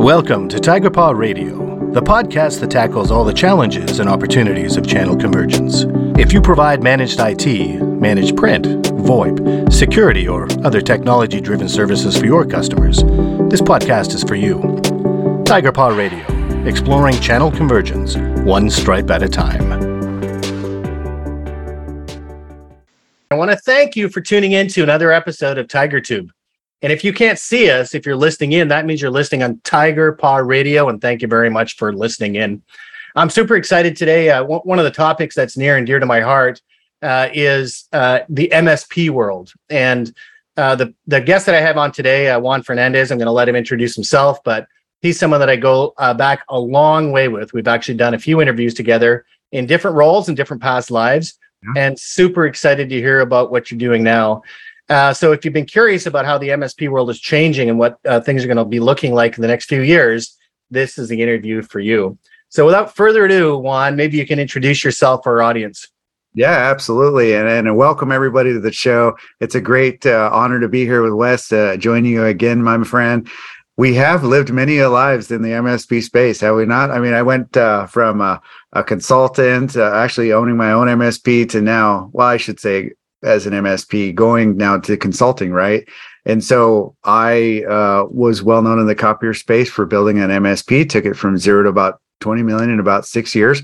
Welcome 0.00 0.48
to 0.48 0.58
Tiger 0.58 0.88
Paw 0.88 1.10
Radio, 1.10 1.92
the 1.92 2.00
podcast 2.00 2.60
that 2.60 2.70
tackles 2.70 3.10
all 3.10 3.22
the 3.22 3.34
challenges 3.34 3.98
and 3.98 4.08
opportunities 4.08 4.78
of 4.78 4.86
channel 4.86 5.14
convergence. 5.14 5.84
If 6.18 6.32
you 6.32 6.40
provide 6.40 6.82
managed 6.82 7.20
IT, 7.20 7.82
managed 7.82 8.34
print, 8.34 8.64
VoIP, 8.64 9.70
security, 9.70 10.26
or 10.26 10.48
other 10.64 10.80
technology 10.80 11.38
driven 11.38 11.68
services 11.68 12.16
for 12.16 12.24
your 12.24 12.46
customers, 12.46 13.02
this 13.50 13.60
podcast 13.60 14.14
is 14.14 14.24
for 14.24 14.36
you. 14.36 14.80
Tiger 15.44 15.70
Paw 15.70 15.88
Radio, 15.88 16.24
exploring 16.64 17.20
channel 17.20 17.50
convergence, 17.50 18.16
one 18.42 18.70
stripe 18.70 19.10
at 19.10 19.22
a 19.22 19.28
time. 19.28 19.70
I 23.30 23.34
want 23.34 23.50
to 23.50 23.56
thank 23.58 23.96
you 23.96 24.08
for 24.08 24.22
tuning 24.22 24.52
in 24.52 24.68
to 24.68 24.82
another 24.82 25.12
episode 25.12 25.58
of 25.58 25.66
TigerTube. 25.66 26.30
And 26.82 26.92
if 26.92 27.04
you 27.04 27.12
can't 27.12 27.38
see 27.38 27.70
us, 27.70 27.94
if 27.94 28.06
you're 28.06 28.16
listening 28.16 28.52
in, 28.52 28.68
that 28.68 28.86
means 28.86 29.02
you're 29.02 29.10
listening 29.10 29.42
on 29.42 29.60
Tiger 29.64 30.12
Paw 30.12 30.36
Radio. 30.36 30.88
And 30.88 31.00
thank 31.00 31.22
you 31.22 31.28
very 31.28 31.50
much 31.50 31.76
for 31.76 31.92
listening 31.92 32.36
in. 32.36 32.62
I'm 33.16 33.28
super 33.28 33.56
excited 33.56 33.96
today. 33.96 34.30
Uh, 34.30 34.44
one 34.44 34.78
of 34.78 34.84
the 34.84 34.90
topics 34.90 35.34
that's 35.34 35.56
near 35.56 35.76
and 35.76 35.86
dear 35.86 35.98
to 35.98 36.06
my 36.06 36.20
heart 36.20 36.62
uh, 37.02 37.28
is 37.32 37.88
uh, 37.92 38.20
the 38.28 38.48
MSP 38.52 39.10
world. 39.10 39.52
And 39.68 40.14
uh, 40.56 40.74
the 40.74 40.94
the 41.06 41.20
guest 41.20 41.46
that 41.46 41.54
I 41.54 41.60
have 41.60 41.76
on 41.76 41.92
today, 41.92 42.28
uh, 42.28 42.38
Juan 42.38 42.62
Fernandez, 42.62 43.10
I'm 43.10 43.18
going 43.18 43.26
to 43.26 43.32
let 43.32 43.48
him 43.48 43.56
introduce 43.56 43.94
himself, 43.94 44.42
but 44.44 44.66
he's 45.00 45.18
someone 45.18 45.40
that 45.40 45.48
I 45.48 45.56
go 45.56 45.94
uh, 45.96 46.14
back 46.14 46.44
a 46.48 46.58
long 46.58 47.12
way 47.12 47.28
with. 47.28 47.52
We've 47.52 47.68
actually 47.68 47.94
done 47.94 48.14
a 48.14 48.18
few 48.18 48.40
interviews 48.42 48.74
together 48.74 49.24
in 49.52 49.66
different 49.66 49.96
roles 49.96 50.28
and 50.28 50.36
different 50.36 50.62
past 50.62 50.90
lives, 50.90 51.38
yeah. 51.62 51.82
and 51.84 51.98
super 51.98 52.46
excited 52.46 52.88
to 52.90 52.96
hear 52.96 53.20
about 53.20 53.50
what 53.50 53.70
you're 53.70 53.78
doing 53.78 54.02
now. 54.02 54.42
Uh, 54.90 55.14
so 55.14 55.30
if 55.30 55.44
you've 55.44 55.54
been 55.54 55.64
curious 55.64 56.06
about 56.06 56.24
how 56.24 56.36
the 56.36 56.48
MSP 56.48 56.88
world 56.88 57.10
is 57.10 57.20
changing 57.20 57.70
and 57.70 57.78
what 57.78 57.98
uh, 58.04 58.20
things 58.20 58.42
are 58.42 58.48
going 58.48 58.56
to 58.56 58.64
be 58.64 58.80
looking 58.80 59.14
like 59.14 59.36
in 59.36 59.42
the 59.42 59.46
next 59.46 59.66
few 59.66 59.82
years, 59.82 60.36
this 60.68 60.98
is 60.98 61.08
the 61.08 61.22
interview 61.22 61.62
for 61.62 61.78
you. 61.78 62.18
So 62.48 62.66
without 62.66 62.96
further 62.96 63.24
ado, 63.24 63.56
Juan, 63.56 63.94
maybe 63.94 64.16
you 64.16 64.26
can 64.26 64.40
introduce 64.40 64.82
yourself 64.82 65.20
for 65.22 65.40
our 65.40 65.42
audience. 65.48 65.86
Yeah, 66.34 66.50
absolutely. 66.50 67.34
And, 67.34 67.46
and 67.48 67.76
welcome 67.76 68.10
everybody 68.10 68.52
to 68.52 68.58
the 68.58 68.72
show. 68.72 69.16
It's 69.38 69.54
a 69.54 69.60
great 69.60 70.04
uh, 70.06 70.28
honor 70.32 70.58
to 70.58 70.68
be 70.68 70.84
here 70.84 71.02
with 71.02 71.12
Wes, 71.12 71.52
uh, 71.52 71.76
joining 71.76 72.10
you 72.10 72.24
again, 72.24 72.60
my 72.60 72.82
friend. 72.82 73.28
We 73.76 73.94
have 73.94 74.24
lived 74.24 74.52
many 74.52 74.82
lives 74.82 75.30
in 75.30 75.42
the 75.42 75.50
MSP 75.50 76.02
space, 76.02 76.40
have 76.40 76.56
we 76.56 76.66
not? 76.66 76.90
I 76.90 76.98
mean, 76.98 77.14
I 77.14 77.22
went 77.22 77.56
uh, 77.56 77.86
from 77.86 78.20
a, 78.20 78.42
consultant, 78.84 79.76
uh, 79.76 79.92
actually 79.94 80.32
owning 80.32 80.56
my 80.56 80.72
own 80.72 80.88
MSP, 80.88 81.48
to 81.50 81.60
now, 81.60 82.10
well, 82.12 82.26
I 82.26 82.36
should 82.36 82.58
say 82.58 82.90
as 83.22 83.46
an 83.46 83.52
MSP, 83.52 84.14
going 84.14 84.56
now 84.56 84.78
to 84.78 84.96
consulting, 84.96 85.52
right? 85.52 85.86
And 86.24 86.44
so 86.44 86.94
I 87.04 87.64
uh, 87.64 88.04
was 88.10 88.42
well 88.42 88.62
known 88.62 88.78
in 88.78 88.86
the 88.86 88.94
copier 88.94 89.34
space 89.34 89.70
for 89.70 89.86
building 89.86 90.18
an 90.18 90.30
MSP, 90.30 90.88
took 90.88 91.04
it 91.04 91.14
from 91.14 91.38
zero 91.38 91.62
to 91.62 91.68
about 91.68 92.00
20 92.20 92.42
million 92.42 92.70
in 92.70 92.80
about 92.80 93.06
six 93.06 93.34
years 93.34 93.62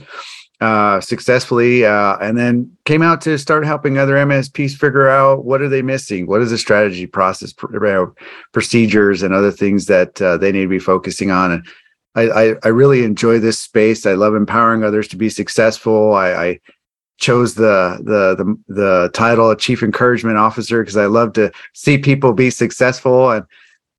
uh, 0.60 1.00
successfully, 1.00 1.84
uh, 1.84 2.16
and 2.18 2.38
then 2.38 2.70
came 2.86 3.02
out 3.02 3.20
to 3.20 3.38
start 3.38 3.66
helping 3.66 3.98
other 3.98 4.14
MSPs 4.14 4.74
figure 4.74 5.08
out 5.08 5.44
what 5.44 5.60
are 5.60 5.68
they 5.68 5.82
missing, 5.82 6.26
what 6.26 6.40
is 6.40 6.50
the 6.50 6.58
strategy 6.58 7.06
process, 7.06 7.52
pr- 7.52 8.04
procedures, 8.52 9.22
and 9.22 9.34
other 9.34 9.50
things 9.50 9.86
that 9.86 10.20
uh, 10.22 10.38
they 10.38 10.52
need 10.52 10.62
to 10.62 10.68
be 10.68 10.78
focusing 10.78 11.30
on. 11.30 11.52
And 11.52 11.66
I, 12.14 12.22
I, 12.22 12.54
I, 12.64 12.68
really 12.68 13.04
enjoy 13.04 13.38
this 13.38 13.60
space. 13.60 14.06
I 14.06 14.14
love 14.14 14.34
empowering 14.34 14.82
others 14.82 15.08
to 15.08 15.16
be 15.16 15.28
successful. 15.28 16.14
I, 16.14 16.32
I 16.32 16.60
chose 17.18 17.54
the 17.54 17.98
the 18.02 18.44
the 18.44 18.74
the 18.74 19.10
title 19.14 19.50
of 19.50 19.58
chief 19.58 19.82
encouragement 19.82 20.36
officer 20.36 20.82
because 20.82 20.96
I 20.96 21.06
love 21.06 21.32
to 21.34 21.50
see 21.72 21.98
people 21.98 22.32
be 22.32 22.50
successful. 22.50 23.30
And 23.30 23.44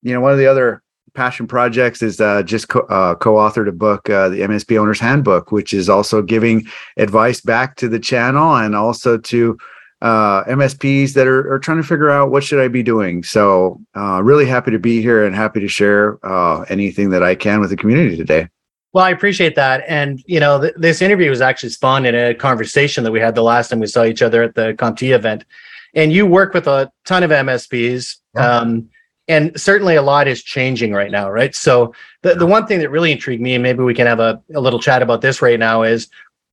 you 0.02 0.14
know, 0.14 0.22
one 0.22 0.32
of 0.32 0.38
the 0.38 0.48
other 0.48 0.84
passion 1.14 1.48
projects 1.48 2.02
is 2.02 2.22
uh, 2.22 2.44
just 2.44 2.70
co- 2.70 2.82
uh, 2.82 3.16
co-authored 3.16 3.68
a 3.68 3.72
book, 3.72 4.10
uh, 4.10 4.30
the 4.30 4.42
MSP 4.42 4.80
Owner's 4.80 5.00
Handbook, 5.00 5.52
which 5.52 5.74
is 5.74 5.90
also 5.90 6.22
giving 6.22 6.66
advice 6.98 7.42
back 7.42 7.76
to 7.78 7.90
the 7.90 8.00
channel 8.00 8.56
and 8.56 8.76
also 8.76 9.18
to 9.18 9.58
uh, 10.02 10.44
MSPs 10.44 11.14
that 11.14 11.26
are, 11.26 11.52
are, 11.52 11.58
trying 11.58 11.78
to 11.82 11.88
figure 11.88 12.12
out 12.12 12.30
what 12.30 12.44
should 12.44 12.60
I 12.60 12.68
be 12.68 12.84
doing. 12.84 13.24
So, 13.24 13.82
uh, 13.96 14.22
really 14.22 14.46
happy 14.46 14.70
to 14.70 14.78
be 14.78 15.02
here 15.02 15.26
and 15.26 15.36
happy 15.36 15.60
to 15.60 15.68
share 15.68 16.24
uh, 16.24 16.62
anything 16.70 17.10
that 17.10 17.24
I 17.24 17.34
can 17.34 17.60
with 17.60 17.72
the 17.72 17.78
community 17.78 18.16
today. 18.16 18.48
Well, 18.98 19.06
I 19.06 19.12
appreciate 19.12 19.54
that. 19.54 19.84
And, 19.88 20.24
you 20.26 20.40
know, 20.40 20.60
th- 20.60 20.74
this 20.76 21.04
interview 21.04 21.30
was 21.30 21.40
actually 21.40 21.70
spawned 21.70 22.08
in 22.08 22.16
a 22.16 22.34
conversation 22.34 23.04
that 23.04 23.12
we 23.12 23.20
had 23.20 23.36
the 23.36 23.44
last 23.44 23.70
time 23.70 23.80
we 23.80 23.86
saw 23.86 24.04
each 24.04 24.24
other 24.24 24.42
at 24.42 24.56
the 24.56 24.74
CompTIA 24.74 25.14
event. 25.14 25.46
And 25.94 26.12
you 26.12 26.26
work 26.26 26.56
with 26.56 26.66
a 26.66 26.92
ton 27.06 27.22
of 27.22 27.30
MSPs. 27.30 28.16
Um, 28.36 28.90
and 29.28 29.52
certainly 29.62 29.98
a 29.98 30.02
lot 30.02 30.28
is 30.28 30.42
changing 30.42 30.94
right 30.94 31.12
now, 31.12 31.30
right? 31.30 31.54
So 31.54 31.94
the, 32.24 32.34
the 32.34 32.48
one 32.48 32.66
thing 32.66 32.80
that 32.80 32.90
really 32.90 33.12
intrigued 33.12 33.40
me, 33.40 33.54
and 33.54 33.62
maybe 33.62 33.84
we 33.84 33.94
can 33.94 34.08
have 34.08 34.20
a, 34.20 34.42
a 34.56 34.60
little 34.60 34.80
chat 34.80 35.04
about 35.04 35.22
this 35.22 35.44
right 35.44 35.60
now, 35.60 35.84
is 35.84 36.08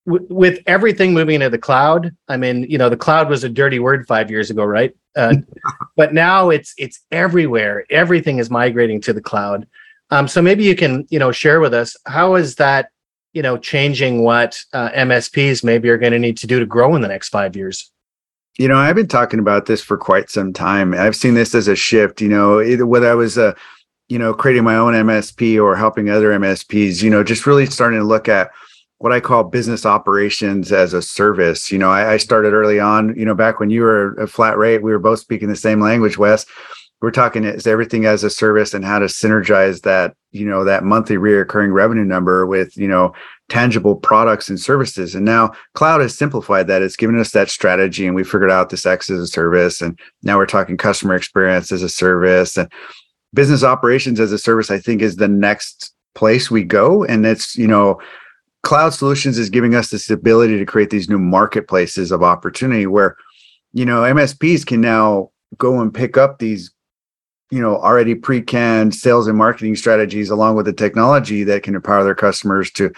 w- 0.06 0.26
with 0.28 0.58
everything 0.66 1.14
moving 1.14 1.36
into 1.36 1.48
the 1.48 1.56
cloud. 1.56 2.14
I 2.28 2.36
mean, 2.36 2.64
you 2.64 2.76
know, 2.76 2.90
the 2.90 2.96
cloud 2.98 3.30
was 3.30 3.42
a 3.44 3.48
dirty 3.48 3.78
word 3.78 4.06
five 4.06 4.30
years 4.30 4.50
ago, 4.50 4.66
right? 4.66 4.94
Uh, 5.16 5.36
but 5.96 6.12
now 6.12 6.50
it's 6.50 6.74
it's 6.76 7.00
everywhere. 7.10 7.86
Everything 7.88 8.38
is 8.38 8.50
migrating 8.50 9.00
to 9.00 9.14
the 9.14 9.22
cloud. 9.22 9.66
Um, 10.10 10.28
so 10.28 10.42
maybe 10.42 10.64
you 10.64 10.76
can, 10.76 11.06
you 11.10 11.18
know, 11.18 11.32
share 11.32 11.60
with 11.60 11.74
us 11.74 11.96
how 12.06 12.34
is 12.34 12.56
that, 12.56 12.90
you 13.32 13.42
know, 13.42 13.56
changing 13.56 14.22
what 14.22 14.58
uh, 14.72 14.90
MSPs 14.90 15.64
maybe 15.64 15.88
are 15.88 15.98
going 15.98 16.12
to 16.12 16.18
need 16.18 16.36
to 16.38 16.46
do 16.46 16.60
to 16.60 16.66
grow 16.66 16.94
in 16.94 17.02
the 17.02 17.08
next 17.08 17.30
five 17.30 17.56
years. 17.56 17.90
You 18.58 18.68
know, 18.68 18.76
I've 18.76 18.94
been 18.94 19.08
talking 19.08 19.40
about 19.40 19.66
this 19.66 19.82
for 19.82 19.96
quite 19.96 20.30
some 20.30 20.52
time. 20.52 20.94
I've 20.94 21.16
seen 21.16 21.34
this 21.34 21.54
as 21.54 21.66
a 21.66 21.74
shift. 21.74 22.20
You 22.20 22.28
know, 22.28 22.86
whether 22.86 23.10
I 23.10 23.14
was, 23.14 23.36
uh, 23.36 23.54
you 24.08 24.18
know, 24.18 24.32
creating 24.32 24.62
my 24.62 24.76
own 24.76 24.94
MSP 24.94 25.60
or 25.60 25.74
helping 25.74 26.08
other 26.08 26.30
MSPs. 26.30 27.02
You 27.02 27.10
know, 27.10 27.24
just 27.24 27.46
really 27.46 27.66
starting 27.66 27.98
to 27.98 28.06
look 28.06 28.28
at 28.28 28.52
what 28.98 29.12
I 29.12 29.18
call 29.18 29.42
business 29.42 29.84
operations 29.84 30.70
as 30.70 30.94
a 30.94 31.02
service. 31.02 31.72
You 31.72 31.78
know, 31.78 31.90
I, 31.90 32.12
I 32.12 32.16
started 32.18 32.52
early 32.52 32.78
on. 32.78 33.16
You 33.16 33.24
know, 33.24 33.34
back 33.34 33.58
when 33.58 33.70
you 33.70 33.82
were 33.82 34.14
a 34.14 34.28
flat 34.28 34.56
rate, 34.56 34.82
we 34.84 34.92
were 34.92 35.00
both 35.00 35.18
speaking 35.18 35.48
the 35.48 35.56
same 35.56 35.80
language, 35.80 36.16
Wes 36.16 36.46
we're 37.04 37.10
talking 37.10 37.44
is 37.44 37.66
everything 37.66 38.04
as 38.04 38.24
a 38.24 38.30
service 38.30 38.74
and 38.74 38.84
how 38.84 38.98
to 38.98 39.06
synergize 39.06 39.82
that 39.82 40.14
you 40.32 40.46
know 40.46 40.64
that 40.64 40.84
monthly 40.84 41.16
reoccurring 41.16 41.72
revenue 41.72 42.04
number 42.04 42.46
with 42.46 42.76
you 42.76 42.88
know 42.88 43.12
tangible 43.48 43.94
products 43.94 44.48
and 44.48 44.58
services. 44.58 45.14
And 45.14 45.24
now 45.24 45.52
cloud 45.74 46.00
has 46.00 46.16
simplified 46.16 46.66
that. 46.66 46.82
It's 46.82 46.96
given 46.96 47.18
us 47.18 47.32
that 47.32 47.50
strategy 47.50 48.06
and 48.06 48.16
we 48.16 48.24
figured 48.24 48.50
out 48.50 48.70
this 48.70 48.86
x 48.86 49.10
as 49.10 49.20
a 49.20 49.26
service 49.26 49.80
and 49.80 49.98
now 50.22 50.38
we're 50.38 50.46
talking 50.46 50.76
customer 50.76 51.14
experience 51.14 51.70
as 51.70 51.82
a 51.82 51.88
service 51.88 52.56
and 52.56 52.70
business 53.32 53.62
operations 53.62 54.20
as 54.20 54.30
a 54.30 54.38
service 54.38 54.70
i 54.70 54.78
think 54.78 55.02
is 55.02 55.16
the 55.16 55.26
next 55.26 55.94
place 56.14 56.50
we 56.50 56.64
go. 56.64 57.04
And 57.04 57.26
it's 57.26 57.56
you 57.56 57.66
know 57.66 58.00
cloud 58.62 58.94
solutions 58.94 59.38
is 59.38 59.50
giving 59.50 59.74
us 59.74 59.90
this 59.90 60.08
ability 60.08 60.58
to 60.58 60.64
create 60.64 60.90
these 60.90 61.08
new 61.08 61.18
marketplaces 61.18 62.10
of 62.10 62.22
opportunity 62.22 62.86
where 62.86 63.16
you 63.74 63.84
know 63.84 64.00
msps 64.02 64.64
can 64.64 64.80
now 64.80 65.30
go 65.58 65.80
and 65.80 65.92
pick 65.92 66.16
up 66.16 66.38
these 66.38 66.70
you 67.50 67.60
know 67.60 67.76
already 67.76 68.14
pre-canned 68.14 68.94
sales 68.94 69.26
and 69.26 69.38
marketing 69.38 69.76
strategies 69.76 70.30
along 70.30 70.56
with 70.56 70.66
the 70.66 70.72
technology 70.72 71.44
that 71.44 71.62
can 71.62 71.74
empower 71.74 72.04
their 72.04 72.14
customers 72.14 72.70
to 72.70 72.92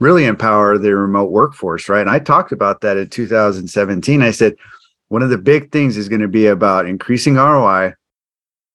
really 0.00 0.24
empower 0.24 0.78
their 0.78 0.96
remote 0.96 1.30
workforce 1.30 1.88
right? 1.88 2.00
And 2.00 2.10
i 2.10 2.18
talked 2.18 2.52
about 2.52 2.80
that 2.80 2.96
in 2.96 3.08
2017 3.08 4.22
i 4.22 4.30
said 4.30 4.54
one 5.08 5.22
of 5.22 5.30
the 5.30 5.38
big 5.38 5.70
things 5.70 5.96
is 5.96 6.08
going 6.08 6.22
to 6.22 6.28
be 6.28 6.46
about 6.46 6.86
increasing 6.86 7.34
roi 7.34 7.94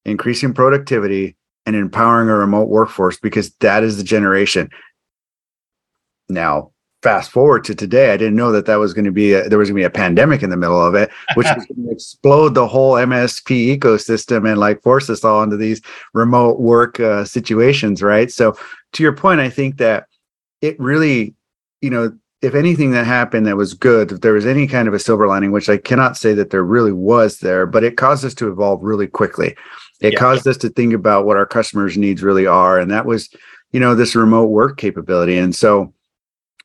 increasing 0.08 0.54
productivity 0.54 1.36
and 1.68 1.76
empowering 1.76 2.30
a 2.30 2.36
remote 2.36 2.70
workforce 2.70 3.20
because 3.20 3.52
that 3.60 3.84
is 3.84 3.98
the 3.98 4.04
generation. 4.04 4.70
Now 6.30 6.72
fast 7.04 7.32
forward 7.32 7.64
to 7.66 7.76
today, 7.76 8.12
I 8.12 8.18
didn't 8.18 8.36
know 8.36 8.52
that 8.52 8.66
that 8.66 8.78
was 8.78 8.94
going 8.94 9.06
to 9.06 9.12
be 9.12 9.34
a, 9.34 9.48
there 9.48 9.60
was 9.60 9.70
going 9.70 9.76
to 9.76 9.82
be 9.82 9.86
a 9.86 9.90
pandemic 9.90 10.42
in 10.42 10.50
the 10.50 10.58
middle 10.58 10.84
of 10.84 10.96
it, 10.96 11.10
which 11.36 11.48
was 11.56 11.66
going 11.66 11.88
to 11.88 11.92
explode 11.92 12.56
the 12.56 12.68
whole 12.68 12.94
MSP 12.94 13.78
ecosystem 13.78 14.50
and 14.50 14.60
like 14.60 14.82
force 14.82 15.10
us 15.10 15.24
all 15.24 15.44
into 15.44 15.58
these 15.58 15.82
remote 16.14 16.60
work 16.60 17.00
uh, 17.00 17.24
situations, 17.24 18.02
right? 18.02 18.32
So 18.32 18.58
to 18.94 19.04
your 19.04 19.14
point, 19.14 19.42
I 19.42 19.50
think 19.50 19.78
that 19.78 20.08
it 20.62 20.80
really, 20.80 21.36
you 21.82 21.90
know, 21.90 22.18
if 22.42 22.54
anything 22.56 22.92
that 22.92 23.06
happened 23.06 23.48
that 23.48 23.58
was 23.58 23.74
good, 23.74 24.12
if 24.12 24.22
there 24.22 24.34
was 24.34 24.46
any 24.46 24.68
kind 24.68 24.88
of 24.88 24.94
a 24.94 25.00
silver 25.00 25.28
lining, 25.28 25.52
which 25.52 25.70
I 25.70 25.78
cannot 25.78 26.18
say 26.18 26.34
that 26.34 26.52
there 26.52 26.64
really 26.64 26.92
was 26.92 27.40
there, 27.40 27.66
but 27.66 27.84
it 27.84 27.98
caused 27.98 28.24
us 28.26 28.36
to 28.36 28.48
evolve 28.48 28.84
really 28.84 29.08
quickly. 29.08 29.56
It 30.02 30.14
yeah. 30.14 30.20
caused 30.20 30.48
us 30.48 30.58
to 30.58 30.70
think 30.70 30.94
about 30.94 31.26
what 31.26 31.38
our 31.38 31.48
customers' 31.48 31.98
needs 31.98 32.22
really 32.22 32.46
are, 32.46 32.80
and 32.80 32.92
that 32.92 33.08
was, 33.08 33.30
you 33.72 33.80
know, 33.80 33.96
this 33.96 34.16
remote 34.16 34.48
work 34.48 34.78
capability. 34.78 35.38
And 35.38 35.56
so 35.56 35.94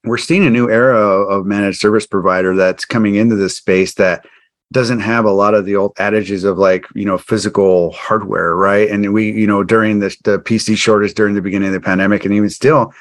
we're 0.05 0.19
seeing 0.19 0.45
a 0.45 0.51
new 0.51 0.71
era 0.71 0.99
of 0.99 1.47
managed 1.47 1.81
service 1.81 2.07
provider 2.07 2.57
that's 2.57 2.85
coming 2.85 3.15
into 3.15 3.37
this 3.37 3.57
space 3.57 3.95
that 3.95 4.27
doesn't 4.73 5.01
have 5.01 5.25
a 5.25 5.31
lot 5.31 5.55
of 5.55 5.67
the 5.67 5.77
old 5.77 5.93
adages 5.99 6.45
of 6.45 6.59
like 6.59 6.87
you 6.95 7.05
know 7.05 7.19
physical 7.19 7.93
hardware 7.93 8.57
right? 8.57 8.89
And 8.89 9.13
we 9.13 9.31
you 9.31 9.47
know 9.47 9.63
during 9.63 9.99
the, 9.99 10.17
the 10.25 10.39
pc 10.39 10.77
shortage 10.77 11.15
during 11.15 11.35
the 11.35 11.43
beginning 11.43 11.69
of 11.69 11.75
the 11.75 11.81
pandemic 11.81 12.25
and 12.25 12.35
even 12.35 12.51
still 12.51 12.93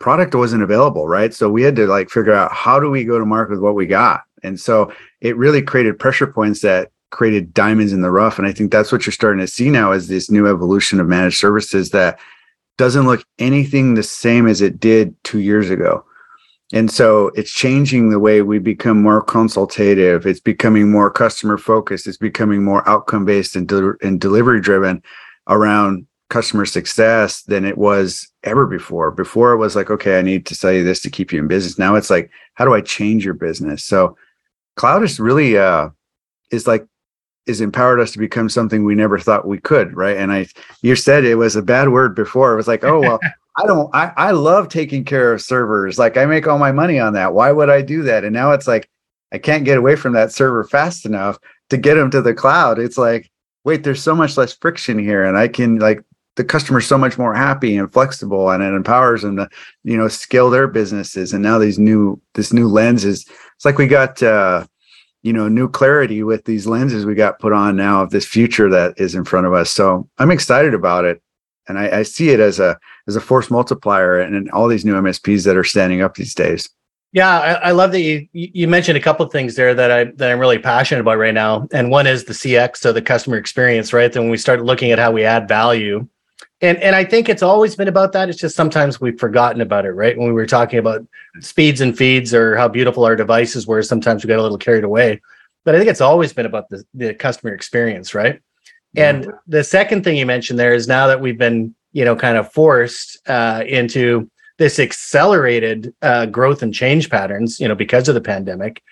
product 0.00 0.34
wasn't 0.34 0.62
available 0.62 1.06
right? 1.06 1.32
So 1.32 1.48
we 1.48 1.62
had 1.62 1.76
to 1.76 1.86
like 1.86 2.10
figure 2.10 2.34
out 2.34 2.52
how 2.52 2.80
do 2.80 2.90
we 2.90 3.04
go 3.04 3.18
to 3.18 3.24
market 3.24 3.52
with 3.52 3.60
what 3.60 3.76
we 3.76 3.86
got? 3.86 4.22
And 4.42 4.58
so 4.60 4.92
it 5.20 5.36
really 5.36 5.62
created 5.62 5.98
pressure 5.98 6.26
points 6.26 6.60
that 6.62 6.90
created 7.10 7.54
diamonds 7.54 7.92
in 7.92 8.00
the 8.00 8.10
rough 8.10 8.38
and 8.38 8.48
i 8.48 8.52
think 8.52 8.72
that's 8.72 8.90
what 8.90 9.06
you're 9.06 9.12
starting 9.12 9.38
to 9.38 9.46
see 9.46 9.70
now 9.70 9.92
is 9.92 10.08
this 10.08 10.32
new 10.32 10.48
evolution 10.48 10.98
of 10.98 11.06
managed 11.06 11.38
services 11.38 11.90
that 11.90 12.18
doesn't 12.76 13.06
look 13.06 13.24
anything 13.38 13.94
the 13.94 14.02
same 14.02 14.46
as 14.46 14.60
it 14.60 14.80
did 14.80 15.14
two 15.24 15.40
years 15.40 15.70
ago. 15.70 16.04
And 16.72 16.90
so 16.90 17.28
it's 17.34 17.52
changing 17.52 18.10
the 18.10 18.18
way 18.18 18.42
we 18.42 18.58
become 18.58 19.00
more 19.00 19.22
consultative. 19.22 20.26
It's 20.26 20.40
becoming 20.40 20.90
more 20.90 21.10
customer 21.10 21.58
focused. 21.58 22.06
It's 22.06 22.16
becoming 22.16 22.64
more 22.64 22.88
outcome 22.88 23.24
based 23.24 23.54
and, 23.54 23.68
de- 23.68 23.94
and 24.02 24.20
delivery 24.20 24.60
driven 24.60 25.02
around 25.48 26.06
customer 26.30 26.64
success 26.64 27.42
than 27.42 27.64
it 27.64 27.78
was 27.78 28.26
ever 28.42 28.66
before. 28.66 29.10
Before 29.10 29.52
it 29.52 29.58
was 29.58 29.76
like, 29.76 29.90
okay, 29.90 30.18
I 30.18 30.22
need 30.22 30.46
to 30.46 30.54
sell 30.54 30.72
you 30.72 30.82
this 30.82 31.00
to 31.02 31.10
keep 31.10 31.32
you 31.32 31.38
in 31.38 31.48
business. 31.48 31.78
Now 31.78 31.94
it's 31.94 32.10
like, 32.10 32.30
how 32.54 32.64
do 32.64 32.74
I 32.74 32.80
change 32.80 33.24
your 33.24 33.34
business? 33.34 33.84
So 33.84 34.16
cloud 34.76 35.02
is 35.04 35.20
really 35.20 35.56
uh 35.56 35.90
is 36.50 36.66
like 36.66 36.86
is 37.46 37.60
empowered 37.60 38.00
us 38.00 38.12
to 38.12 38.18
become 38.18 38.48
something 38.48 38.84
we 38.84 38.94
never 38.94 39.18
thought 39.18 39.46
we 39.46 39.58
could, 39.58 39.94
right? 39.96 40.16
And 40.16 40.32
I 40.32 40.46
you 40.82 40.96
said 40.96 41.24
it 41.24 41.36
was 41.36 41.56
a 41.56 41.62
bad 41.62 41.90
word 41.90 42.14
before. 42.14 42.52
It 42.52 42.56
was 42.56 42.68
like, 42.68 42.84
oh 42.84 43.00
well, 43.00 43.20
I 43.56 43.66
don't 43.66 43.94
I, 43.94 44.12
I 44.16 44.30
love 44.32 44.68
taking 44.68 45.04
care 45.04 45.32
of 45.32 45.42
servers. 45.42 45.98
Like 45.98 46.16
I 46.16 46.26
make 46.26 46.46
all 46.46 46.58
my 46.58 46.72
money 46.72 46.98
on 46.98 47.12
that. 47.14 47.34
Why 47.34 47.52
would 47.52 47.70
I 47.70 47.82
do 47.82 48.02
that? 48.04 48.24
And 48.24 48.32
now 48.32 48.52
it's 48.52 48.66
like 48.66 48.88
I 49.32 49.38
can't 49.38 49.64
get 49.64 49.78
away 49.78 49.96
from 49.96 50.12
that 50.14 50.32
server 50.32 50.64
fast 50.64 51.06
enough 51.06 51.38
to 51.70 51.76
get 51.76 51.94
them 51.94 52.10
to 52.10 52.22
the 52.22 52.34
cloud. 52.34 52.78
It's 52.78 52.98
like, 52.98 53.30
wait, 53.64 53.82
there's 53.82 54.02
so 54.02 54.14
much 54.14 54.36
less 54.36 54.52
friction 54.52 54.98
here. 54.98 55.24
And 55.24 55.36
I 55.36 55.48
can 55.48 55.78
like 55.78 56.02
the 56.36 56.44
customer's 56.44 56.86
so 56.86 56.98
much 56.98 57.18
more 57.18 57.34
happy 57.34 57.76
and 57.76 57.92
flexible 57.92 58.50
and 58.50 58.62
it 58.62 58.74
empowers 58.74 59.22
them 59.22 59.36
to, 59.36 59.48
you 59.84 59.96
know, 59.96 60.08
scale 60.08 60.50
their 60.50 60.66
businesses. 60.66 61.32
And 61.32 61.42
now 61.42 61.58
these 61.58 61.78
new 61.78 62.20
this 62.34 62.52
new 62.52 62.68
lens 62.68 63.04
is 63.04 63.26
it's 63.56 63.64
like 63.64 63.78
we 63.78 63.86
got 63.86 64.22
uh 64.22 64.66
you 65.24 65.32
know 65.32 65.48
new 65.48 65.68
clarity 65.68 66.22
with 66.22 66.44
these 66.44 66.66
lenses 66.66 67.04
we 67.04 67.16
got 67.16 67.40
put 67.40 67.52
on 67.52 67.74
now 67.74 68.02
of 68.02 68.10
this 68.10 68.26
future 68.26 68.70
that 68.70 68.94
is 68.98 69.16
in 69.16 69.24
front 69.24 69.46
of 69.46 69.52
us. 69.52 69.70
So 69.70 70.08
i'm 70.18 70.30
excited 70.30 70.74
about 70.74 71.04
it. 71.04 71.20
And 71.66 71.78
i, 71.78 71.98
I 71.98 72.02
see 72.04 72.28
it 72.28 72.38
as 72.38 72.60
a 72.60 72.78
as 73.08 73.16
a 73.16 73.20
force 73.20 73.50
multiplier 73.50 74.20
and, 74.20 74.48
all 74.52 74.68
these 74.68 74.84
new 74.84 74.94
msps 74.94 75.44
that 75.46 75.56
are 75.56 75.64
standing 75.64 76.02
up 76.02 76.14
these 76.14 76.34
days. 76.34 76.68
Yeah 77.12 77.40
I, 77.40 77.52
I 77.54 77.70
love 77.72 77.90
that 77.92 78.02
you 78.02 78.28
you 78.32 78.68
mentioned 78.68 78.98
a 78.98 79.02
couple 79.02 79.24
of 79.26 79.32
things 79.32 79.56
there 79.56 79.74
that 79.74 79.90
i 79.90 80.04
that 80.04 80.30
i'm 80.30 80.38
really 80.38 80.58
passionate 80.58 81.00
about 81.00 81.18
right 81.18 81.34
now. 81.34 81.66
And 81.72 81.90
one 81.90 82.06
is 82.06 82.24
the 82.24 82.34
cx 82.34 82.76
so 82.76 82.92
the 82.92 83.02
customer 83.02 83.38
experience 83.38 83.92
right? 83.92 84.12
Then 84.12 84.24
when 84.24 84.30
we 84.30 84.36
start 84.36 84.62
looking 84.62 84.92
at 84.92 84.98
how 84.98 85.10
we 85.10 85.24
add 85.24 85.48
value 85.48 86.06
and 86.64 86.78
and 86.82 86.96
I 86.96 87.04
think 87.04 87.28
it's 87.28 87.42
always 87.42 87.76
been 87.76 87.88
about 87.88 88.12
that. 88.12 88.28
It's 88.28 88.38
just 88.38 88.56
sometimes 88.56 89.00
we've 89.00 89.18
forgotten 89.18 89.60
about 89.60 89.84
it, 89.84 89.92
right? 89.92 90.16
When 90.16 90.28
we 90.28 90.32
were 90.32 90.46
talking 90.46 90.78
about 90.78 91.06
speeds 91.40 91.80
and 91.80 91.96
feeds 91.96 92.32
or 92.32 92.56
how 92.56 92.68
beautiful 92.68 93.04
our 93.04 93.16
devices 93.16 93.66
were, 93.66 93.82
sometimes 93.82 94.24
we 94.24 94.28
got 94.28 94.38
a 94.38 94.42
little 94.42 94.58
carried 94.58 94.84
away. 94.84 95.20
But 95.64 95.74
I 95.74 95.78
think 95.78 95.90
it's 95.90 96.00
always 96.00 96.32
been 96.32 96.46
about 96.46 96.68
the, 96.70 96.84
the 96.94 97.14
customer 97.14 97.54
experience, 97.54 98.14
right? 98.14 98.40
And 98.96 99.32
the 99.46 99.64
second 99.64 100.04
thing 100.04 100.16
you 100.16 100.26
mentioned 100.26 100.58
there 100.58 100.72
is 100.72 100.86
now 100.86 101.08
that 101.08 101.20
we've 101.20 101.38
been, 101.38 101.74
you 101.92 102.04
know, 102.04 102.14
kind 102.14 102.38
of 102.38 102.52
forced 102.52 103.18
uh, 103.28 103.64
into 103.66 104.30
this 104.58 104.78
accelerated 104.78 105.92
uh, 106.00 106.26
growth 106.26 106.62
and 106.62 106.72
change 106.72 107.10
patterns, 107.10 107.58
you 107.58 107.66
know, 107.66 107.74
because 107.74 108.08
of 108.08 108.14
the 108.14 108.20
pandemic, 108.20 108.82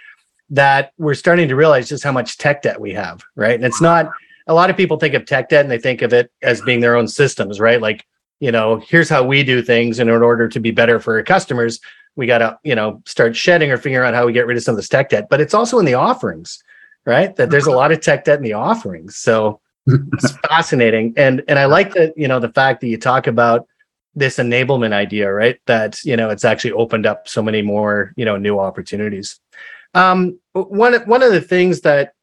that 0.51 0.93
we're 0.99 1.15
starting 1.15 1.49
to 1.49 1.57
realize 1.57 1.89
just 1.89 2.03
how 2.03 2.13
much 2.13 2.37
tech 2.37 2.63
debt 2.63 2.81
we 2.81 2.93
have, 2.93 3.23
right? 3.37 3.55
And 3.55 3.65
it's 3.65 3.81
not 3.81 4.11
a 4.47 4.55
lot 4.55 4.71
of 4.71 4.77
people 4.77 4.99
think 4.99 5.15
of 5.15 5.25
tech 5.25 5.49
debt 5.49 5.65
and 5.65 5.71
they 5.71 5.79
think 5.79 6.03
of 6.03 6.13
it 6.13 6.31
as 6.43 6.61
being 6.63 6.81
their 6.81 6.97
own 6.97 7.09
systems, 7.09 7.61
right? 7.61 7.81
Like, 7.81 8.07
you 8.41 8.51
know, 8.51 8.83
here's 8.89 9.09
how 9.09 9.23
we 9.23 9.45
do 9.45 9.63
things. 9.63 9.99
And 9.99 10.11
in 10.11 10.23
order 10.23 10.49
to 10.49 10.61
be 10.61 10.71
better 10.71 10.99
for 10.99 11.17
our 11.17 11.23
customers, 11.23 11.81
we 12.17 12.27
got 12.27 12.39
to, 12.39 12.59
you 12.63 12.75
know, 12.75 13.03
start 13.07 13.37
shedding 13.37 13.71
or 13.71 13.77
figuring 13.77 14.07
out 14.07 14.15
how 14.15 14.27
we 14.27 14.33
get 14.33 14.47
rid 14.47 14.57
of 14.57 14.63
some 14.63 14.73
of 14.73 14.77
this 14.77 14.89
tech 14.89 15.11
debt. 15.11 15.29
But 15.31 15.41
it's 15.41 15.55
also 15.55 15.79
in 15.79 15.85
the 15.85 15.95
offerings, 15.95 16.63
right? 17.07 17.35
That 17.37 17.51
there's 17.51 17.67
a 17.67 17.73
lot 17.73 17.93
of 17.93 18.01
tech 18.01 18.25
debt 18.25 18.39
in 18.39 18.45
the 18.45 18.53
offerings. 18.53 19.17
So 19.17 19.61
it's 19.87 20.37
fascinating. 20.49 21.15
And 21.17 21.43
and 21.49 21.59
I 21.59 21.65
like 21.67 21.95
that, 21.95 22.17
you 22.17 22.29
know, 22.29 22.41
the 22.41 22.53
fact 22.53 22.81
that 22.81 22.89
you 22.89 22.99
talk 22.99 23.27
about 23.27 23.67
this 24.15 24.37
enablement 24.37 24.93
idea, 24.93 25.33
right? 25.33 25.59
That, 25.67 26.03
you 26.05 26.17
know, 26.17 26.31
it's 26.31 26.45
actually 26.45 26.73
opened 26.73 27.07
up 27.07 27.29
so 27.29 27.43
many 27.43 27.63
more, 27.63 28.13
you 28.17 28.25
know, 28.25 28.37
new 28.37 28.59
opportunities. 28.59 29.41
Um, 29.95 30.39
one 30.53 30.95
one 31.07 31.23
of 31.23 31.33
the 31.33 31.41
things 31.41 31.83
that 31.83 32.15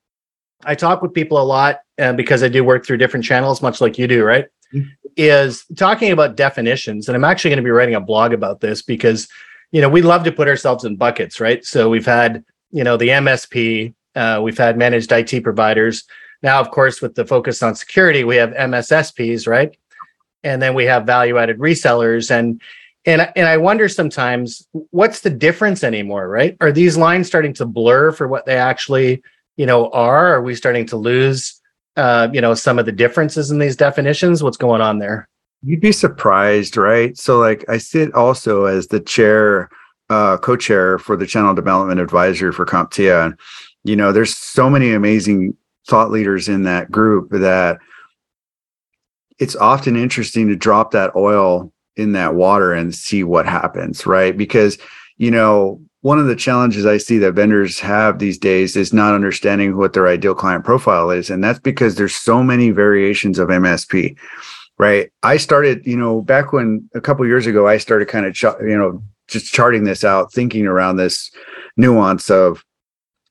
I 0.66 0.76
talk 0.76 1.02
with 1.02 1.14
people 1.14 1.42
a 1.42 1.44
lot 1.44 1.82
uh, 2.00 2.14
because 2.14 2.44
I 2.44 2.50
do 2.50 2.64
work 2.64 2.86
through 2.86 2.98
different 2.98 3.26
channels, 3.26 3.62
much 3.62 3.82
like 3.82 3.98
you 3.98 4.08
do, 4.08 4.24
right? 4.24 4.48
Mm-hmm. 4.74 4.90
Is 5.16 5.66
talking 5.76 6.12
about 6.12 6.36
definitions. 6.36 7.08
And 7.08 7.16
I'm 7.16 7.24
actually 7.24 7.50
going 7.50 7.58
to 7.58 7.64
be 7.64 7.72
writing 7.72 7.96
a 7.96 8.02
blog 8.02 8.34
about 8.34 8.62
this 8.62 8.82
because, 8.82 9.28
you 9.72 9.82
know, 9.82 9.90
we 9.90 10.02
love 10.02 10.24
to 10.26 10.32
put 10.32 10.48
ourselves 10.48 10.86
in 10.86 10.96
buckets, 10.96 11.40
right? 11.40 11.66
So 11.66 11.90
we've 11.90 12.06
had, 12.06 12.44
you 12.72 12.84
know, 12.84 12.96
the 12.96 13.10
MSP, 13.10 13.94
uh, 14.16 14.40
we've 14.44 14.58
had 14.58 14.78
managed 14.78 15.12
IT 15.12 15.44
providers. 15.44 16.04
Now, 16.42 16.60
of 16.60 16.72
course, 16.72 17.02
with 17.02 17.16
the 17.16 17.26
focus 17.26 17.62
on 17.64 17.76
security, 17.76 18.24
we 18.24 18.38
have 18.38 18.52
MSSPs, 18.52 19.48
right? 19.48 19.76
And 20.44 20.62
then 20.62 20.74
we 20.74 20.86
have 20.86 21.06
value 21.06 21.38
added 21.38 21.58
resellers. 21.58 22.32
And 22.32 22.62
and 23.06 23.30
and 23.36 23.48
I 23.48 23.58
wonder 23.58 23.90
sometimes 23.90 24.68
what's 24.92 25.22
the 25.22 25.30
difference 25.30 25.84
anymore, 25.84 26.28
right? 26.28 26.56
Are 26.62 26.72
these 26.72 26.98
lines 26.98 27.28
starting 27.28 27.54
to 27.56 27.66
blur 27.66 28.12
for 28.12 28.28
what 28.28 28.46
they 28.46 28.58
actually 28.58 29.24
you 29.60 29.66
know 29.66 29.90
are? 29.92 30.36
Are 30.36 30.42
we 30.42 30.56
starting 30.56 30.86
to 30.86 30.96
lose 30.96 31.60
uh, 31.98 32.30
you 32.32 32.40
know 32.40 32.54
some 32.54 32.80
of 32.80 32.86
the 32.86 32.94
differences 32.94 33.52
in 33.52 33.60
these 33.60 33.76
definitions? 33.76 34.42
What's 34.42 34.56
going 34.56 34.80
on 34.80 35.00
there? 35.00 35.28
You'd 35.62 35.82
be 35.82 35.92
surprised, 35.92 36.78
right? 36.78 37.18
So, 37.18 37.38
like, 37.38 37.66
I 37.68 37.78
sit 37.78 38.14
also 38.14 38.64
as 38.64 38.88
the 38.88 39.02
chair, 39.02 39.70
uh, 40.10 40.38
co-chair 40.38 40.98
for 40.98 41.18
the 41.18 41.28
Channel 41.28 41.54
Development 41.54 42.00
Advisory 42.00 42.54
for 42.54 42.66
CompTIA, 42.66 43.26
and 43.26 43.40
you 43.84 43.98
know, 43.98 44.14
there's 44.14 44.36
so 44.36 44.70
many 44.70 44.94
amazing 44.94 45.58
thought 45.88 46.10
leaders 46.10 46.48
in 46.48 46.64
that 46.64 46.90
group 46.90 47.30
that 47.32 47.80
it's 49.40 49.58
often 49.58 49.98
interesting 49.98 50.48
to 50.48 50.56
drop 50.56 50.92
that 50.92 51.14
oil 51.18 51.70
in 51.98 52.14
that 52.14 52.34
water 52.34 52.72
and 52.72 52.96
see 52.96 53.26
what 53.26 53.46
happens, 53.46 54.06
right? 54.06 54.38
Because 54.38 54.78
you 55.18 55.32
know 55.32 55.82
one 56.02 56.20
of 56.20 56.28
the 56.28 56.36
challenges 56.36 56.86
I 56.86 56.98
see 56.98 57.18
that 57.20 57.34
vendors 57.34 57.80
have 57.80 58.20
these 58.20 58.38
days 58.38 58.76
is 58.76 58.94
not 58.94 59.14
understanding 59.14 59.76
what 59.78 59.94
their 59.94 60.08
ideal 60.08 60.34
client 60.34 60.64
profile 60.64 61.12
is. 61.12 61.30
And 61.30 61.44
that's 61.44 61.60
because 61.60 61.96
there's 61.96 62.16
so 62.16 62.42
many 62.42 62.70
variations 62.70 63.38
of 63.38 63.50
MSP, 63.50 64.18
right? 64.78 65.12
I 65.24 65.38
started, 65.38 65.86
you 65.86 65.98
know, 65.98 66.22
back 66.22 66.54
when 66.54 66.90
a 66.96 67.02
couple 67.02 67.28
years 67.28 67.48
ago, 67.48 67.68
I 67.68 67.78
started 67.78 68.08
kind 68.08 68.26
of, 68.26 68.36
you 68.62 68.78
know, 68.78 69.04
just 69.28 69.54
charting 69.54 69.84
this 69.84 70.04
out, 70.04 70.32
thinking 70.32 70.66
around 70.66 70.96
this 70.96 71.30
nuance 71.76 72.30
of 72.30 72.64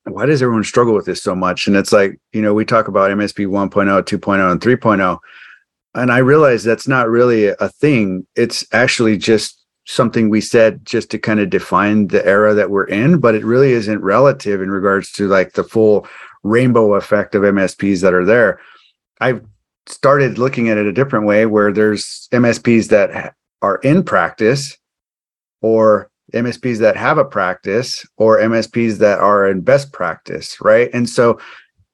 why 0.05 0.27
does 0.27 0.43
everyone 0.43 0.65
struggle 0.65 0.95
with 0.95 1.07
this 1.07 1.23
so 1.23 1.35
much? 1.35 1.67
And 1.67 1.77
it's 1.77 1.93
like, 1.93 2.19
you 2.33 2.43
know, 2.43 2.55
we 2.55 2.65
talk 2.65 2.89
about 2.89 3.11
MSP 3.11 3.47
1.0, 3.47 3.71
2.0, 4.03 4.53
and 4.53 4.61
3.0. 4.61 5.19
And 5.95 6.13
I 6.13 6.19
realize 6.19 6.65
that's 6.65 6.89
not 6.89 7.09
really 7.09 7.49
a 7.49 7.69
thing. 7.69 8.27
It's 8.37 8.65
actually 8.73 9.17
just 9.17 9.59
something 9.89 10.29
we 10.29 10.41
said 10.41 10.85
just 10.85 11.11
to 11.11 11.19
kind 11.19 11.41
of 11.41 11.49
define 11.49 12.09
the 12.09 12.25
era 12.27 12.53
that 12.53 12.69
we're 12.69 12.85
in, 12.85 13.19
but 13.19 13.35
it 13.35 13.45
really 13.45 13.73
isn't 13.73 14.03
relative 14.03 14.61
in 14.61 14.71
regards 14.71 15.11
to 15.11 15.27
like 15.27 15.55
the 15.55 15.65
full 15.65 16.07
rainbow 16.43 16.95
effect 16.95 17.35
of 17.35 17.43
MSPs 17.43 18.03
that 18.03 18.13
are 18.13 18.25
there. 18.25 18.61
I've 19.21 19.45
started 19.87 20.37
looking 20.37 20.69
at 20.69 20.77
it 20.77 20.87
a 20.87 20.93
different 20.93 21.27
way 21.27 21.47
where 21.47 21.73
there's 21.73 22.29
MSPs 22.33 22.89
that 22.89 23.35
are 23.63 23.77
in 23.77 24.05
practice 24.05 24.77
or 25.63 26.11
MSPs 26.35 26.79
that 26.81 26.97
have 26.97 27.17
a 27.17 27.25
practice 27.25 28.07
or 28.19 28.39
MSPs 28.39 28.99
that 28.99 29.19
are 29.21 29.49
in 29.49 29.63
best 29.63 29.91
practice, 29.91 30.61
right? 30.61 30.91
And 30.93 31.09
so 31.09 31.41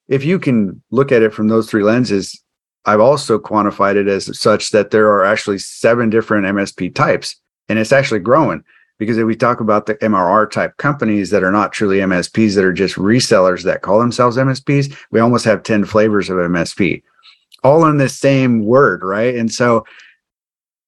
if 0.09 0.25
you 0.25 0.41
can 0.41 0.83
look 0.91 1.13
at 1.13 1.23
it 1.23 1.33
from 1.33 1.47
those 1.47 1.71
three 1.71 1.85
lenses, 1.85 2.43
I've 2.87 3.01
also 3.01 3.39
quantified 3.39 3.95
it 3.95 4.09
as 4.09 4.37
such 4.37 4.73
that 4.73 4.91
there 4.91 5.07
are 5.11 5.25
actually 5.25 5.59
seven 5.59 6.11
different 6.11 6.45
MSP 6.47 6.93
types 6.93 7.41
and 7.69 7.79
it's 7.79 7.93
actually 7.93 8.21
growing 8.21 8.63
because 8.99 9.19
if 9.19 9.27
we 9.27 9.35
talk 9.35 9.61
about 9.61 9.87
the 9.87 9.97
MRR 9.97 10.51
type 10.51 10.77
companies 10.77 11.31
that 11.31 11.43
are 11.43 11.51
not 11.51 11.73
truly 11.73 11.99
MSPs 11.99 12.55
that 12.55 12.65
are 12.65 12.73
just 12.73 12.97
resellers 12.97 13.65
that 13.65 13.83
call 13.83 13.99
themselves 13.99 14.37
MSPs, 14.37 14.97
we 15.11 15.21
almost 15.21 15.45
have 15.45 15.63
10 15.63 15.85
flavors 15.85 16.31
of 16.31 16.37
MSP, 16.37 17.03
all 17.65 17.87
in 17.87 17.99
the 17.99 18.09
same 18.09 18.65
word, 18.65 19.03
right? 19.03 19.35
And 19.35 19.53
so 19.53 19.85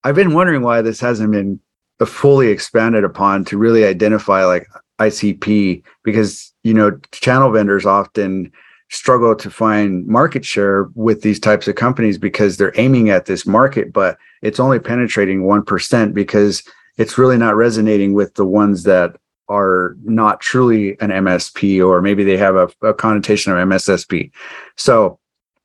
I've 0.05 0.15
been 0.15 0.35
wondering 0.35 0.63
why 0.63 0.83
this 0.83 1.01
hasn't 1.01 1.33
been 1.33 1.61
fully 2.05 2.49
expanded 2.49 3.05
upon 3.05 3.45
to 3.47 3.59
really 3.59 3.85
identify 3.85 4.45
like 4.45 4.69
ICP 4.99 5.83
because 6.05 6.53
you 6.63 6.75
know 6.75 6.99
channel 7.13 7.51
vendors 7.51 7.87
often 7.87 8.53
struggle 8.91 9.35
to 9.35 9.51
find 9.51 10.07
market 10.07 10.45
share 10.45 10.89
with 10.95 11.23
these 11.23 11.41
types 11.41 11.67
of 11.67 11.75
companies 11.75 12.19
because 12.19 12.57
they're 12.57 12.79
aiming 12.79 13.11
at 13.11 13.27
this 13.27 13.47
market, 13.47 13.93
but 13.93 14.17
it's 14.43 14.61
only 14.61 14.79
penetrating 14.79 15.43
1% 15.43 16.15
because 16.15 16.63
it's 16.97 17.19
really 17.19 17.37
not 17.37 17.57
resonating 17.57 18.15
with 18.15 18.35
the 18.35 18.47
ones 18.47 18.85
that 18.85 19.17
are 19.49 19.97
not 20.05 20.41
truly 20.41 20.91
an 21.01 21.11
MSP 21.11 21.85
or 21.85 22.01
maybe 22.01 22.25
they 22.25 22.37
have 22.37 22.57
a, 22.57 22.69
a 22.83 22.95
connotation 22.95 23.53
of 23.53 23.59
MSSP. 23.59 24.31
So, 24.77 25.19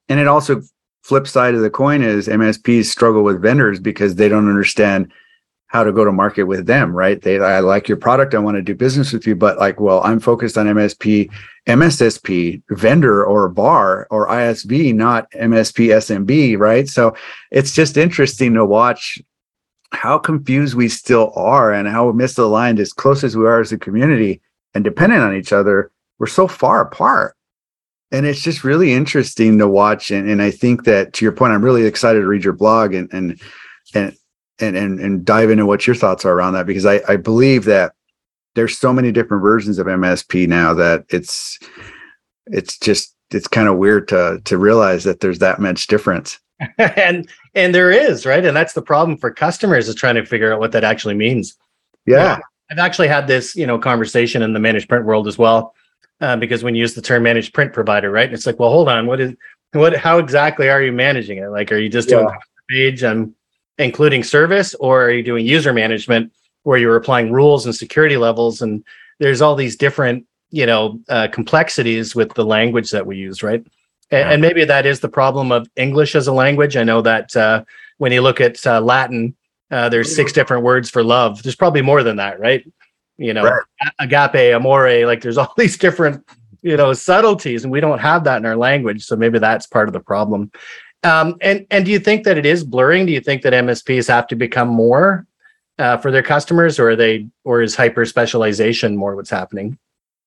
and 0.09 0.19
it 0.19 0.27
also 0.27 0.61
flip 1.03 1.27
side 1.27 1.55
of 1.55 1.61
the 1.61 1.69
coin 1.69 2.01
is 2.01 2.27
MSPs 2.27 2.85
struggle 2.85 3.23
with 3.23 3.41
vendors 3.41 3.79
because 3.79 4.15
they 4.15 4.29
don't 4.29 4.49
understand 4.49 5.11
how 5.71 5.85
to 5.85 5.93
go 5.93 6.03
to 6.03 6.11
market 6.11 6.43
with 6.43 6.65
them, 6.65 6.93
right? 6.93 7.21
They 7.21 7.39
I 7.39 7.61
like 7.61 7.87
your 7.87 7.95
product, 7.95 8.35
I 8.35 8.39
want 8.39 8.57
to 8.57 8.61
do 8.61 8.75
business 8.75 9.13
with 9.13 9.25
you, 9.25 9.35
but 9.35 9.57
like, 9.57 9.79
well, 9.79 10.01
I'm 10.03 10.19
focused 10.19 10.57
on 10.57 10.65
MSP, 10.65 11.31
MSSP, 11.65 12.61
vendor 12.71 13.23
or 13.23 13.47
VAR 13.47 14.05
or 14.11 14.27
ISV, 14.27 14.93
not 14.93 15.31
MSP 15.31 15.87
SMB, 15.95 16.59
right? 16.59 16.89
So 16.89 17.15
it's 17.51 17.73
just 17.73 17.95
interesting 17.95 18.53
to 18.55 18.65
watch 18.65 19.17
how 19.93 20.17
confused 20.17 20.75
we 20.75 20.89
still 20.89 21.31
are 21.37 21.71
and 21.71 21.87
how 21.87 22.11
misaligned 22.11 22.79
as 22.79 22.91
close 22.91 23.23
as 23.23 23.37
we 23.37 23.45
are 23.45 23.61
as 23.61 23.71
a 23.71 23.77
community 23.77 24.41
and 24.73 24.83
dependent 24.83 25.21
on 25.21 25.35
each 25.35 25.53
other 25.53 25.91
we're 26.17 26.27
so 26.27 26.47
far 26.47 26.81
apart 26.81 27.35
and 28.11 28.25
it's 28.25 28.41
just 28.41 28.63
really 28.63 28.93
interesting 28.93 29.57
to 29.57 29.67
watch 29.67 30.09
and, 30.09 30.29
and 30.29 30.41
i 30.41 30.49
think 30.49 30.85
that 30.85 31.11
to 31.11 31.25
your 31.25 31.33
point 31.33 31.51
i'm 31.51 31.63
really 31.63 31.85
excited 31.85 32.21
to 32.21 32.27
read 32.27 32.43
your 32.43 32.53
blog 32.53 32.93
and 32.93 33.11
and 33.11 33.41
and 33.93 34.15
and 34.59 34.75
and, 34.75 34.99
and 34.99 35.25
dive 35.25 35.49
into 35.49 35.65
what 35.65 35.87
your 35.87 35.95
thoughts 35.95 36.25
are 36.25 36.33
around 36.33 36.53
that 36.53 36.65
because 36.65 36.85
i 36.85 37.01
i 37.07 37.15
believe 37.15 37.65
that 37.65 37.93
there's 38.55 38.77
so 38.77 38.91
many 38.91 39.11
different 39.11 39.41
versions 39.41 39.79
of 39.79 39.87
msp 39.87 40.47
now 40.47 40.73
that 40.73 41.05
it's 41.09 41.57
it's 42.47 42.77
just 42.77 43.15
it's 43.33 43.47
kind 43.47 43.67
of 43.67 43.77
weird 43.77 44.07
to 44.09 44.41
to 44.45 44.57
realize 44.57 45.03
that 45.03 45.19
there's 45.19 45.39
that 45.39 45.59
much 45.59 45.87
difference. 45.87 46.39
And 46.77 47.27
and 47.55 47.73
there 47.73 47.89
is 47.89 48.25
right? 48.25 48.45
And 48.45 48.55
that's 48.55 48.73
the 48.73 48.83
problem 48.83 49.17
for 49.17 49.31
customers 49.31 49.87
is 49.87 49.95
trying 49.95 50.15
to 50.15 50.25
figure 50.25 50.53
out 50.53 50.59
what 50.59 50.71
that 50.73 50.83
actually 50.83 51.15
means. 51.15 51.57
Yeah, 52.05 52.17
yeah. 52.17 52.39
i've 52.71 52.79
actually 52.79 53.07
had 53.07 53.27
this 53.27 53.55
you 53.55 53.65
know 53.65 53.77
conversation 53.77 54.41
in 54.41 54.53
the 54.53 54.59
managed 54.59 54.89
print 54.89 55.05
world 55.05 55.27
as 55.27 55.37
well 55.37 55.75
uh, 56.19 56.35
because 56.35 56.63
when 56.63 56.73
you 56.73 56.81
use 56.81 56.95
the 56.95 57.01
term 57.01 57.23
managed 57.23 57.53
print 57.53 57.73
provider 57.73 58.09
right 58.09 58.33
it's 58.33 58.47
like 58.47 58.59
well 58.59 58.71
hold 58.71 58.89
on 58.89 59.05
what 59.05 59.19
is 59.19 59.35
what 59.73 59.95
how 59.95 60.17
exactly 60.17 60.69
are 60.69 60.81
you 60.81 60.91
managing 60.91 61.37
it? 61.37 61.47
Like 61.49 61.71
are 61.71 61.77
you 61.77 61.89
just 61.89 62.09
doing 62.09 62.27
page 62.69 63.03
and 63.03 63.33
including 63.81 64.23
service 64.23 64.73
or 64.75 65.05
are 65.05 65.11
you 65.11 65.23
doing 65.23 65.45
user 65.45 65.73
management 65.73 66.31
where 66.63 66.77
you're 66.77 66.95
applying 66.95 67.31
rules 67.31 67.65
and 67.65 67.75
security 67.75 68.17
levels? 68.17 68.61
And 68.61 68.83
there's 69.19 69.41
all 69.41 69.55
these 69.55 69.75
different 69.75 70.25
you 70.51 70.65
know 70.65 70.99
uh, 71.09 71.27
complexities 71.29 72.15
with 72.15 72.33
the 72.33 72.45
language 72.45 72.91
that 72.91 73.07
we 73.07 73.17
use 73.17 73.41
right? 73.41 73.65
And, 74.11 74.29
and, 74.29 74.41
maybe 74.41 74.65
that 74.65 74.85
is 74.85 74.99
the 74.99 75.07
problem 75.07 75.53
of 75.53 75.67
english 75.77 76.15
as 76.15 76.27
a 76.27 76.33
language. 76.33 76.75
I 76.75 76.83
know 76.83 77.01
that 77.01 77.35
uh, 77.35 77.63
when 77.97 78.11
you 78.11 78.21
look 78.21 78.41
at 78.41 78.65
uh, 78.67 78.81
latin 78.81 79.35
uh, 79.71 79.87
there's 79.87 80.13
six 80.13 80.33
different 80.33 80.63
words 80.63 80.89
for 80.89 81.01
love. 81.01 81.41
There's 81.43 81.55
probably 81.55 81.81
more 81.81 82.03
than 82.03 82.17
that 82.17 82.39
right? 82.39 82.69
You 83.17 83.33
know 83.33 83.43
right. 83.43 83.93
agape 83.99 84.53
amore 84.53 85.05
like 85.05 85.21
there's 85.21 85.37
all 85.37 85.53
these 85.57 85.77
different 85.77 86.23
you 86.61 86.77
know 86.77 86.93
subtleties 86.93 87.63
and 87.63 87.71
we 87.71 87.79
don't 87.79 87.99
have 87.99 88.25
that 88.25 88.37
in 88.37 88.45
our 88.45 88.57
language. 88.57 89.05
So 89.05 89.15
maybe 89.15 89.39
that's 89.39 89.65
part 89.65 89.87
of 89.87 89.93
the 89.93 89.99
problem 89.99 90.51
um, 91.03 91.35
and 91.41 91.65
and 91.71 91.85
do 91.85 91.91
you 91.91 91.99
think 91.99 92.23
that 92.23 92.37
it 92.37 92.45
is 92.45 92.63
blurring 92.63 93.05
do 93.05 93.11
you 93.11 93.21
think 93.21 93.41
that 93.41 93.53
msps 93.53 94.07
have 94.07 94.27
to 94.27 94.35
become 94.35 94.67
more 94.67 95.25
uh, 95.79 95.97
for 95.97 96.11
their 96.11 96.23
customers 96.23 96.79
or 96.79 96.91
are 96.91 96.95
they 96.95 97.27
or 97.43 97.61
is 97.61 97.75
hyper 97.75 98.05
specialization 98.05 98.95
more 98.95 99.15
what's 99.15 99.29
happening 99.29 99.77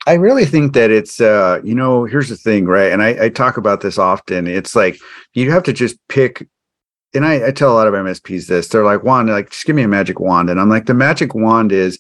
I 0.07 0.14
really 0.14 0.45
think 0.45 0.75
that 0.75 0.90
it's 0.90 1.19
uh, 1.19 1.61
you 1.64 1.75
know, 1.75 2.04
here's 2.04 2.28
the 2.28 2.37
thing, 2.37 2.66
right? 2.66 2.93
And 2.93 3.02
I, 3.02 3.25
I 3.25 3.28
talk 3.31 3.57
about 3.57 3.81
this 3.81 3.97
often. 3.97 4.47
It's 4.47 4.76
like 4.76 4.99
you 5.33 5.50
have 5.50 5.62
to 5.62 5.73
just 5.73 5.97
pick 6.09 6.47
and 7.14 7.25
I, 7.25 7.49
I, 7.49 7.50
tell 7.52 7.73
a 7.73 7.75
lot 7.75 7.87
of 7.87 7.95
MSPs 7.95 8.49
this. 8.49 8.69
They're 8.69 8.85
like, 8.85 9.04
Juan, 9.04 9.28
like, 9.28 9.50
just 9.50 9.64
give 9.64 9.76
me 9.76 9.83
a 9.83 9.88
magic 9.88 10.19
wand. 10.19 10.50
And 10.50 10.61
I'm 10.61 10.69
like, 10.69 10.87
the 10.87 10.95
magic 10.95 11.35
wand 11.35 11.71
is 11.71 11.99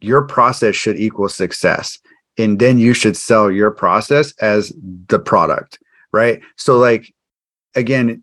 your 0.00 0.22
process 0.22 0.76
should 0.76 0.98
equal 1.00 1.30
success. 1.30 1.98
And 2.36 2.58
then 2.58 2.78
you 2.78 2.92
should 2.92 3.16
sell 3.16 3.50
your 3.50 3.70
process 3.70 4.32
as 4.38 4.72
the 5.08 5.18
product. 5.18 5.78
Right. 6.12 6.42
So, 6.56 6.78
like, 6.78 7.14
again, 7.76 8.22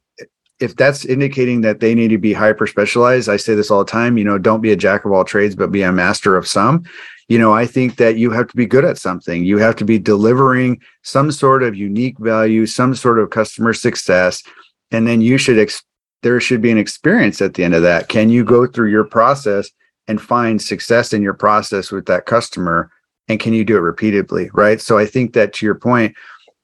if 0.60 0.76
that's 0.76 1.06
indicating 1.06 1.62
that 1.62 1.80
they 1.80 1.96
need 1.96 2.10
to 2.10 2.18
be 2.18 2.34
hyper 2.34 2.68
specialized, 2.68 3.30
I 3.30 3.38
say 3.38 3.56
this 3.56 3.72
all 3.72 3.84
the 3.84 3.92
time, 3.92 4.18
you 4.18 4.24
know, 4.24 4.38
don't 4.38 4.62
be 4.62 4.72
a 4.72 4.76
jack 4.76 5.06
of 5.06 5.12
all 5.12 5.24
trades, 5.24 5.56
but 5.56 5.72
be 5.72 5.82
a 5.82 5.92
master 5.92 6.36
of 6.36 6.48
some. 6.48 6.84
You 7.30 7.40
know 7.40 7.54
i 7.54 7.66
think 7.66 7.96
that 7.98 8.18
you 8.18 8.32
have 8.32 8.48
to 8.48 8.56
be 8.56 8.66
good 8.66 8.86
at 8.86 8.98
something. 8.98 9.44
You 9.44 9.58
have 9.58 9.76
to 9.78 9.86
be 9.86 9.98
delivering 9.98 10.82
some 11.04 11.32
sort 11.32 11.64
of 11.64 11.76
unique 11.76 12.20
value 12.20 12.66
some 12.66 12.96
sort 12.96 13.20
of 13.20 13.30
customer 13.30 13.74
success 13.74 14.44
and 14.92 15.08
then 15.08 15.22
you 15.22 15.38
should 15.38 15.58
ex- 15.58 15.84
there 16.22 16.40
should 16.40 16.62
be 16.62 16.72
an 16.72 16.78
experience 16.78 17.42
at 17.42 17.54
the 17.54 17.64
end 17.64 17.74
of 17.74 17.82
that. 17.82 18.08
Can 18.08 18.30
you 18.30 18.44
go 18.44 18.68
through 18.68 18.90
your 18.90 19.04
process 19.04 19.70
and 20.08 20.22
find 20.22 20.62
success 20.62 21.14
in 21.14 21.22
your 21.22 21.34
process 21.34 21.92
with 21.92 22.06
that 22.06 22.26
customer 22.26 22.92
and 23.28 23.40
can 23.40 23.54
you 23.54 23.64
do 23.64 23.78
it 23.78 23.82
repeatedly 23.82 24.50
right? 24.54 24.82
So 24.82 24.98
i 24.98 25.06
think 25.06 25.34
that 25.34 25.54
to 25.54 25.66
your 25.66 25.76
point 25.76 26.16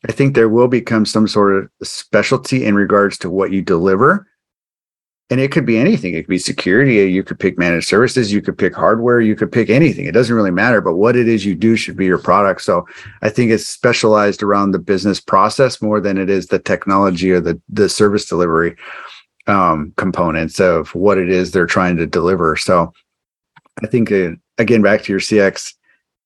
i 0.08 0.12
think 0.12 0.34
there 0.34 0.50
will 0.50 0.68
become 0.68 1.06
some 1.06 1.28
sort 1.28 1.64
of 1.64 1.70
specialty 1.84 2.66
in 2.66 2.76
regards 2.76 3.18
to 3.20 3.30
what 3.30 3.52
you 3.52 3.62
deliver. 3.62 4.26
And 5.32 5.40
it 5.40 5.52
could 5.52 5.66
be 5.66 5.78
anything. 5.78 6.16
It 6.16 6.24
could 6.24 6.32
be 6.32 6.40
security. 6.40 6.96
You 7.06 7.22
could 7.22 7.40
pick 7.40 7.60
managed 7.60 7.88
services. 7.88 8.34
You 8.34 8.42
could 8.42 8.58
pick 8.58 8.74
hardware. 8.74 9.22
You 9.22 9.36
could 9.36 9.52
pick 9.52 9.70
anything. 9.70 10.08
It 10.08 10.16
doesn't 10.16 10.36
really 10.36 10.50
matter 10.50 10.82
but 10.82 10.96
what 10.96 11.16
it 11.16 11.28
is 11.28 11.46
you 11.46 11.54
do 11.54 11.76
should 11.76 11.96
be 11.96 12.06
your 12.06 12.18
product. 12.18 12.62
So 12.62 12.88
i 13.22 13.30
think 13.30 13.52
it's 13.52 13.68
specialized 13.68 14.42
around 14.42 14.72
the 14.72 14.80
business 14.80 15.20
process 15.22 15.84
more 15.84 16.02
than 16.02 16.18
it 16.18 16.30
is 16.32 16.48
the 16.48 16.60
technology 16.60 17.32
or 17.32 17.40
the 17.40 17.62
the 17.70 17.90
service 17.90 18.26
delivery 18.26 18.76
um, 19.46 19.94
components 19.98 20.60
of 20.60 20.94
what 20.96 21.18
it 21.18 21.30
is 21.30 21.52
they're 21.52 21.66
trying 21.66 21.98
to 21.98 22.08
deliver. 22.08 22.56
So 22.56 22.92
i 23.84 23.88
think 23.88 24.12
uh, 24.12 24.32
again 24.58 24.82
back 24.82 25.04
to 25.04 25.12
your 25.12 25.20
cx 25.20 25.74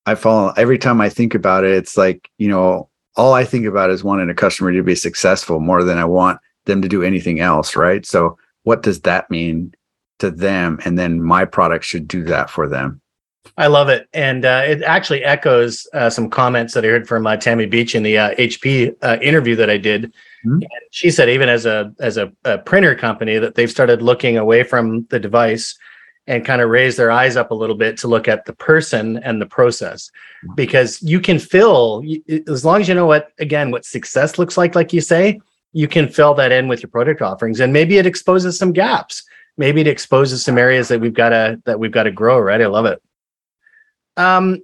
i 0.06 0.14
fall 0.14 0.52
every 0.56 0.78
time 0.78 1.00
i 1.00 1.08
think 1.08 1.34
about 1.34 1.64
it 1.64 1.72
it's 1.72 1.96
like 1.96 2.28
you 2.38 2.48
know 2.48 2.88
all 3.16 3.32
i 3.32 3.44
think 3.44 3.66
about 3.66 3.90
is 3.90 4.04
wanting 4.04 4.30
a 4.30 4.34
customer 4.34 4.72
to 4.72 4.82
be 4.82 4.94
successful 4.94 5.60
more 5.60 5.84
than 5.84 5.98
i 5.98 6.04
want 6.04 6.38
them 6.66 6.82
to 6.82 6.88
do 6.88 7.02
anything 7.02 7.40
else 7.40 7.76
right? 7.76 8.04
So 8.06 8.38
what 8.62 8.82
does 8.82 9.00
that 9.02 9.30
mean 9.30 9.74
to 10.18 10.30
them? 10.30 10.78
And 10.84 10.98
then 10.98 11.22
my 11.22 11.44
product 11.44 11.84
should 11.84 12.08
do 12.08 12.24
that 12.24 12.50
for 12.50 12.68
them. 12.68 13.00
I 13.58 13.66
love 13.66 13.88
it. 13.90 14.08
And 14.14 14.44
uh, 14.44 14.62
it 14.66 14.82
actually 14.82 15.22
echoes 15.22 15.86
uh, 15.92 16.08
some 16.08 16.30
comments 16.30 16.72
that 16.74 16.84
i 16.84 16.88
heard 16.88 17.06
from 17.06 17.26
uh, 17.26 17.36
tammy 17.36 17.66
beach 17.66 17.94
in 17.94 18.02
the 18.02 18.14
hp 18.14 18.96
uh, 19.02 19.06
uh, 19.06 19.18
interview 19.20 19.54
that 19.56 19.70
i 19.70 19.76
did. 19.76 20.12
Mm-hmm. 20.46 20.60
she 20.90 21.10
said 21.10 21.30
even 21.30 21.48
as 21.48 21.64
a 21.64 21.92
as 22.00 22.18
a, 22.18 22.30
a, 22.44 22.58
printer 22.58 22.94
company 22.94 23.38
that 23.38 23.54
they've 23.54 23.70
started 23.70 24.02
looking 24.02 24.36
away 24.36 24.62
from 24.62 25.06
the 25.08 25.18
device 25.18 25.76
and 26.26 26.44
kind 26.44 26.62
of 26.62 26.70
raise 26.70 26.96
their 26.96 27.10
eyes 27.10 27.36
up 27.36 27.50
a 27.50 27.54
little 27.54 27.76
bit 27.76 27.96
to 27.98 28.08
look 28.08 28.28
at 28.28 28.46
the 28.46 28.52
person 28.54 29.18
and 29.18 29.40
the 29.40 29.46
process. 29.46 30.10
Mm-hmm. 30.44 30.54
because 30.54 31.02
you 31.02 31.20
can 31.20 31.38
fill 31.38 32.02
as 32.48 32.64
long 32.64 32.80
as 32.80 32.88
you 32.88 32.94
know 32.94 33.06
what 33.06 33.32
again 33.38 33.70
what 33.70 33.84
success 33.84 34.38
looks 34.38 34.58
like 34.58 34.74
like 34.74 34.92
you 34.92 35.00
say 35.00 35.40
you 35.74 35.88
can 35.88 36.08
fill 36.08 36.34
that 36.34 36.52
in 36.52 36.68
with 36.68 36.82
your 36.82 36.88
product 36.88 37.20
offerings. 37.20 37.58
And 37.60 37.72
maybe 37.72 37.98
it 37.98 38.06
exposes 38.06 38.56
some 38.56 38.72
gaps. 38.72 39.24
Maybe 39.56 39.80
it 39.80 39.88
exposes 39.88 40.44
some 40.44 40.56
areas 40.56 40.86
that 40.88 41.00
we've 41.00 41.12
got 41.12 41.30
to 41.30 41.60
that 41.64 41.78
we've 41.78 41.90
got 41.92 42.04
to 42.04 42.12
grow 42.12 42.38
right? 42.38 42.62
I 42.62 42.66
love 42.66 42.86
it. 42.86 43.02
Um 44.16 44.62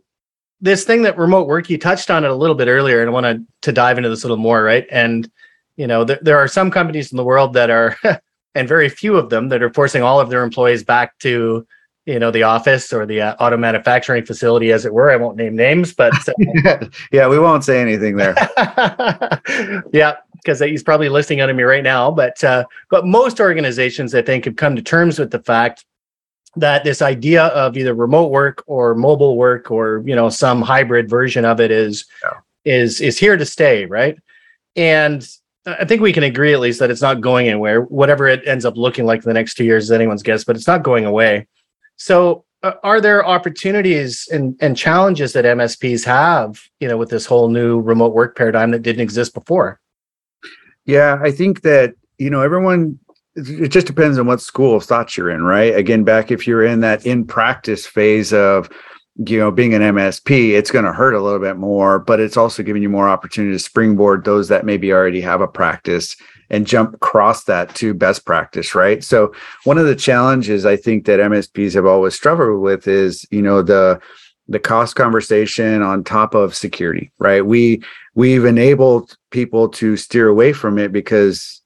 this 0.63 0.85
thing 0.85 1.03
that 1.03 1.17
remote 1.17 1.49
work 1.49 1.71
you 1.71 1.79
touched 1.79 2.11
on 2.11 2.25
it 2.25 2.31
a 2.31 2.35
little 2.35 2.55
bit 2.55 2.69
earlier 2.69 3.01
and 3.01 3.09
i 3.09 3.13
want 3.13 3.25
to 3.25 3.43
to 3.63 3.73
dive 3.73 3.97
into 3.97 4.11
this 4.11 4.23
a 4.23 4.27
little 4.27 4.37
more 4.37 4.63
right? 4.63 4.87
And 4.91 5.31
you 5.77 5.87
know 5.87 6.05
th- 6.05 6.21
there 6.23 6.39
are 6.39 6.49
some 6.49 6.71
companies 6.71 7.11
in 7.13 7.17
the 7.17 7.25
world 7.25 7.55
that 7.55 7.71
are 7.71 7.97
and 8.55 8.69
very 8.69 8.89
few 8.89 9.17
of 9.17 9.31
them 9.31 9.49
that 9.49 9.63
are 9.63 9.73
forcing 9.73 10.03
all 10.03 10.21
of 10.21 10.31
their 10.31 10.43
employees 10.43 10.85
back 10.85 11.19
to 11.19 11.67
you 12.07 12.19
know 12.19 12.31
the 12.31 12.43
office 12.43 12.93
or 12.93 13.07
the 13.07 13.21
uh, 13.21 13.37
auto 13.39 13.57
manufacturing 13.57 14.25
facility 14.25 14.73
as 14.73 14.85
it 14.85 14.93
were. 14.93 15.11
I 15.11 15.17
won't 15.17 15.37
name 15.37 15.57
names 15.57 15.93
but 15.93 16.13
uh, 16.29 16.87
yeah 17.13 17.29
we 17.29 17.39
won't 17.39 17.65
say 17.65 17.81
anything 17.81 18.17
there. 18.17 18.35
Yeah 19.93 20.17
because 20.35 20.59
he's 20.59 20.83
probably 20.83 21.11
listening 21.11 21.43
on 21.43 21.55
me 21.55 21.63
right 21.63 21.85
now 21.85 22.11
but 22.11 22.43
uh, 22.43 22.65
but 22.89 23.07
most 23.07 23.41
organizations 23.41 24.15
i 24.15 24.23
think 24.23 24.47
have 24.47 24.57
come 24.57 24.75
to 24.75 24.81
terms 24.81 25.19
with 25.19 25.31
the 25.31 25.39
fact 25.41 25.85
that 26.57 26.83
this 26.83 27.01
idea 27.01 27.47
of 27.47 27.77
either 27.77 27.95
remote 27.95 28.31
work 28.31 28.63
or 28.67 28.95
mobile 28.95 29.37
work 29.37 29.71
or 29.71 30.03
you 30.05 30.15
know 30.15 30.29
some 30.29 30.63
hybrid 30.63 31.09
version 31.09 31.45
of 31.45 31.61
it 31.61 31.71
is 31.71 32.07
yeah. 32.23 32.41
is 32.65 33.01
is 33.01 33.19
here 33.19 33.37
to 33.37 33.47
stay 33.47 33.87
right? 33.87 34.19
And 34.77 35.27
I 35.67 35.85
think 35.85 36.01
we 36.01 36.13
can 36.13 36.23
agree 36.23 36.55
at 36.55 36.61
least 36.61 36.79
that 36.79 36.91
it's 36.91 37.03
not 37.03 37.21
going 37.21 37.49
anywhere. 37.49 37.83
Whatever 37.83 38.27
it 38.27 38.47
ends 38.47 38.65
up 38.65 38.77
looking 38.77 39.05
like 39.05 39.19
in 39.19 39.29
the 39.29 39.35
next 39.35 39.55
two 39.55 39.65
years 39.65 39.85
is 39.85 39.93
anyone's 39.93 40.23
guess, 40.23 40.45
but 40.45 40.57
it's 40.57 40.67
not 40.67 40.83
going 40.83 41.05
away. 41.05 41.47
So, 41.97 42.45
uh, 42.63 42.73
are 42.83 43.01
there 43.01 43.27
opportunities 43.27 44.29
and, 44.31 44.55
and 44.61 44.77
challenges 44.77 45.33
that 45.33 45.45
MSPs 45.45 46.05
have, 46.05 46.61
you 46.79 46.89
know, 46.89 46.97
with 46.97 47.09
this 47.09 47.25
whole 47.25 47.49
new 47.49 47.81
remote 47.81 48.13
work 48.13 48.37
paradigm 48.37 48.71
that 48.71 48.83
didn't 48.83 49.01
exist 49.01 49.33
before? 49.33 49.81
Yeah, 50.87 51.19
I 51.23 51.31
think 51.31 51.63
that 51.63 51.95
you 52.19 52.31
know 52.31 52.41
everyone. 52.41 52.99
It 53.37 53.69
just 53.69 53.87
depends 53.87 54.19
on 54.19 54.27
what 54.27 54.41
school 54.41 54.77
of 54.77 54.85
thought 54.85 55.17
you're 55.17 55.31
in, 55.31 55.43
right? 55.45 55.75
Again, 55.75 56.05
back 56.05 56.31
if 56.31 56.47
you're 56.47 56.65
in 56.65 56.81
that 56.81 57.07
in 57.07 57.25
practice 57.25 57.87
phase 57.87 58.33
of 58.33 58.69
you 59.27 59.39
know 59.39 59.51
being 59.51 59.75
an 59.75 59.83
msp 59.83 60.51
it's 60.53 60.71
going 60.71 60.85
to 60.85 60.93
hurt 60.93 61.15
a 61.15 61.21
little 61.21 61.39
bit 61.39 61.57
more 61.57 61.99
but 61.99 62.21
it's 62.21 62.37
also 62.37 62.63
giving 62.63 62.83
you 62.83 62.89
more 62.89 63.09
opportunity 63.09 63.53
to 63.53 63.59
springboard 63.59 64.25
those 64.25 64.49
that 64.49 64.65
maybe 64.65 64.93
already 64.93 65.21
have 65.21 65.41
a 65.43 65.49
practice 65.49 66.17
and 66.49 66.67
jump 66.67 66.95
across 66.95 67.45
that 67.45 67.75
to 67.75 67.93
best 67.93 68.25
practice 68.25 68.75
right? 68.75 69.05
So 69.05 69.33
one 69.65 69.79
of 69.79 69.87
the 69.87 69.97
challenges 69.97 70.65
i 70.65 70.77
think 70.77 71.05
that 71.05 71.21
msps 71.21 71.75
have 71.75 71.87
always 71.87 72.15
struggled 72.15 72.63
with 72.63 72.89
is 72.89 73.27
you 73.31 73.43
know 73.43 73.63
the 73.63 74.01
the 74.49 74.59
cost 74.59 74.97
conversation 74.97 75.81
on 75.81 76.03
top 76.03 76.35
of 76.35 76.55
security 76.55 77.13
right? 77.19 77.45
We 77.45 77.83
we've 78.15 78.45
enabled 78.45 79.17
people 79.31 79.69
to 79.69 79.97
steer 79.97 80.29
away 80.29 80.53
from 80.53 80.79
it 80.79 80.93
because 80.93 81.61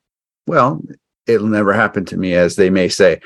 well 0.46 0.82
it'll 1.26 1.46
never 1.46 1.73
happen 1.73 2.04
to 2.06 2.16
me 2.16 2.34
as 2.34 2.56
they 2.56 2.68
may 2.68 2.88
say. 2.88 3.20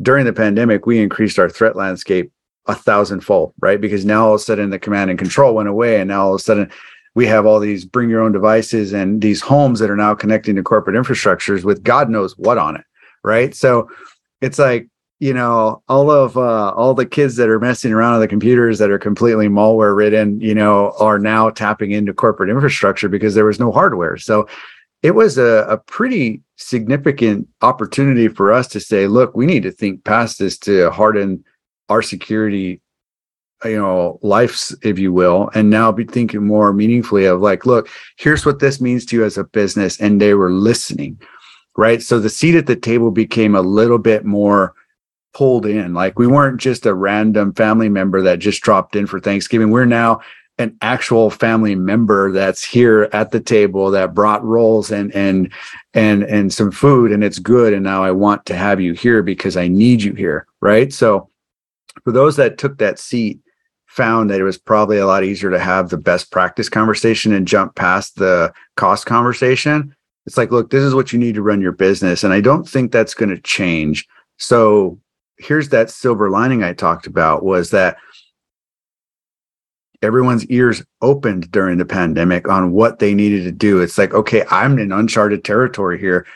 During 0.00 0.24
the 0.24 0.32
pandemic 0.32 0.86
we 0.86 1.00
increased 1.00 1.38
our 1.38 1.50
threat 1.50 1.76
landscape 1.76 2.32
a 2.66 2.74
thousandfold 2.74 3.52
right 3.60 3.80
because 3.80 4.04
now 4.04 4.26
all 4.26 4.34
of 4.34 4.40
a 4.40 4.42
sudden 4.42 4.70
the 4.70 4.78
command 4.78 5.10
and 5.10 5.18
control 5.18 5.54
went 5.54 5.68
away 5.68 6.00
and 6.00 6.08
now 6.08 6.26
all 6.26 6.34
of 6.34 6.40
a 6.40 6.42
sudden 6.42 6.70
we 7.14 7.26
have 7.26 7.46
all 7.46 7.60
these 7.60 7.84
bring 7.84 8.10
your 8.10 8.22
own 8.22 8.32
devices 8.32 8.92
and 8.92 9.20
these 9.22 9.40
homes 9.40 9.78
that 9.78 9.90
are 9.90 9.96
now 9.96 10.14
connecting 10.14 10.56
to 10.56 10.62
corporate 10.62 10.96
infrastructures 10.96 11.64
with 11.64 11.82
God 11.82 12.10
knows 12.10 12.36
what 12.38 12.58
on 12.58 12.76
it. 12.76 12.84
Right. 13.22 13.54
So 13.54 13.88
it's 14.40 14.58
like 14.58 14.88
you 15.20 15.32
know 15.32 15.82
all 15.88 16.10
of 16.10 16.36
uh, 16.36 16.70
all 16.70 16.92
the 16.92 17.06
kids 17.06 17.36
that 17.36 17.48
are 17.48 17.60
messing 17.60 17.92
around 17.92 18.14
on 18.14 18.20
the 18.20 18.28
computers 18.28 18.78
that 18.78 18.90
are 18.90 18.98
completely 18.98 19.48
malware 19.48 19.96
ridden 19.96 20.40
you 20.40 20.54
know 20.54 20.92
are 20.98 21.18
now 21.18 21.48
tapping 21.50 21.92
into 21.92 22.12
corporate 22.12 22.50
infrastructure 22.50 23.08
because 23.08 23.34
there 23.34 23.44
was 23.44 23.60
no 23.60 23.70
hardware 23.70 24.16
so 24.16 24.46
it 25.02 25.12
was 25.12 25.38
a, 25.38 25.66
a 25.68 25.78
pretty 25.78 26.42
significant 26.56 27.46
opportunity 27.62 28.28
for 28.28 28.52
us 28.52 28.66
to 28.66 28.80
say 28.80 29.06
look 29.06 29.36
we 29.36 29.46
need 29.46 29.62
to 29.62 29.70
think 29.70 30.04
past 30.04 30.40
this 30.40 30.58
to 30.58 30.90
harden 30.90 31.42
our 31.88 32.02
security 32.02 32.80
you 33.64 33.76
know 33.76 34.18
lives 34.22 34.76
if 34.82 34.98
you 34.98 35.12
will 35.12 35.50
and 35.54 35.70
now 35.70 35.90
be 35.90 36.04
thinking 36.04 36.46
more 36.46 36.72
meaningfully 36.72 37.24
of 37.24 37.40
like 37.40 37.64
look 37.64 37.88
here's 38.16 38.44
what 38.44 38.58
this 38.58 38.80
means 38.80 39.06
to 39.06 39.16
you 39.16 39.24
as 39.24 39.38
a 39.38 39.44
business 39.44 40.00
and 40.00 40.20
they 40.20 40.34
were 40.34 40.50
listening 40.50 41.18
right 41.76 42.02
so 42.02 42.18
the 42.18 42.28
seat 42.28 42.54
at 42.54 42.66
the 42.66 42.76
table 42.76 43.10
became 43.10 43.54
a 43.54 43.62
little 43.62 43.98
bit 43.98 44.24
more 44.24 44.74
pulled 45.34 45.66
in. 45.66 45.92
Like 45.92 46.18
we 46.18 46.26
weren't 46.26 46.60
just 46.60 46.86
a 46.86 46.94
random 46.94 47.52
family 47.52 47.90
member 47.90 48.22
that 48.22 48.38
just 48.38 48.62
dropped 48.62 48.96
in 48.96 49.06
for 49.06 49.20
Thanksgiving. 49.20 49.70
We're 49.70 49.84
now 49.84 50.20
an 50.58 50.76
actual 50.80 51.30
family 51.30 51.74
member 51.74 52.30
that's 52.30 52.62
here 52.62 53.10
at 53.12 53.32
the 53.32 53.40
table 53.40 53.90
that 53.90 54.14
brought 54.14 54.44
rolls 54.44 54.92
and 54.92 55.12
and 55.12 55.52
and 55.92 56.22
and 56.22 56.52
some 56.52 56.70
food 56.70 57.10
and 57.10 57.24
it's 57.24 57.40
good 57.40 57.72
and 57.72 57.82
now 57.82 58.04
I 58.04 58.12
want 58.12 58.46
to 58.46 58.54
have 58.54 58.80
you 58.80 58.92
here 58.92 59.20
because 59.20 59.56
I 59.56 59.66
need 59.66 60.00
you 60.00 60.14
here, 60.14 60.46
right? 60.60 60.92
So 60.92 61.28
for 62.04 62.12
those 62.12 62.36
that 62.36 62.58
took 62.58 62.78
that 62.78 62.98
seat 62.98 63.40
found 63.86 64.30
that 64.30 64.40
it 64.40 64.44
was 64.44 64.58
probably 64.58 64.98
a 64.98 65.06
lot 65.06 65.24
easier 65.24 65.50
to 65.50 65.58
have 65.58 65.88
the 65.88 65.96
best 65.96 66.30
practice 66.30 66.68
conversation 66.68 67.32
and 67.32 67.46
jump 67.46 67.74
past 67.74 68.16
the 68.16 68.52
cost 68.76 69.06
conversation. 69.06 69.94
It's 70.26 70.36
like, 70.36 70.50
look, 70.50 70.70
this 70.70 70.82
is 70.82 70.94
what 70.94 71.12
you 71.12 71.18
need 71.18 71.34
to 71.36 71.42
run 71.42 71.60
your 71.60 71.72
business 71.72 72.24
and 72.24 72.32
I 72.32 72.40
don't 72.40 72.68
think 72.68 72.92
that's 72.92 73.14
going 73.14 73.28
to 73.30 73.40
change. 73.40 74.06
So 74.38 74.98
here's 75.38 75.68
that 75.70 75.90
silver 75.90 76.30
lining 76.30 76.62
I 76.62 76.72
talked 76.72 77.06
about 77.06 77.44
was 77.44 77.70
that 77.70 77.96
everyone's 80.02 80.46
ears 80.46 80.82
opened 81.00 81.50
during 81.50 81.78
the 81.78 81.84
pandemic 81.84 82.48
on 82.48 82.72
what 82.72 82.98
they 82.98 83.14
needed 83.14 83.44
to 83.44 83.52
do. 83.52 83.80
It's 83.80 83.96
like, 83.96 84.12
okay, 84.12 84.44
I'm 84.50 84.78
in 84.78 84.92
uncharted 84.92 85.44
territory 85.44 85.98
here. 85.98 86.26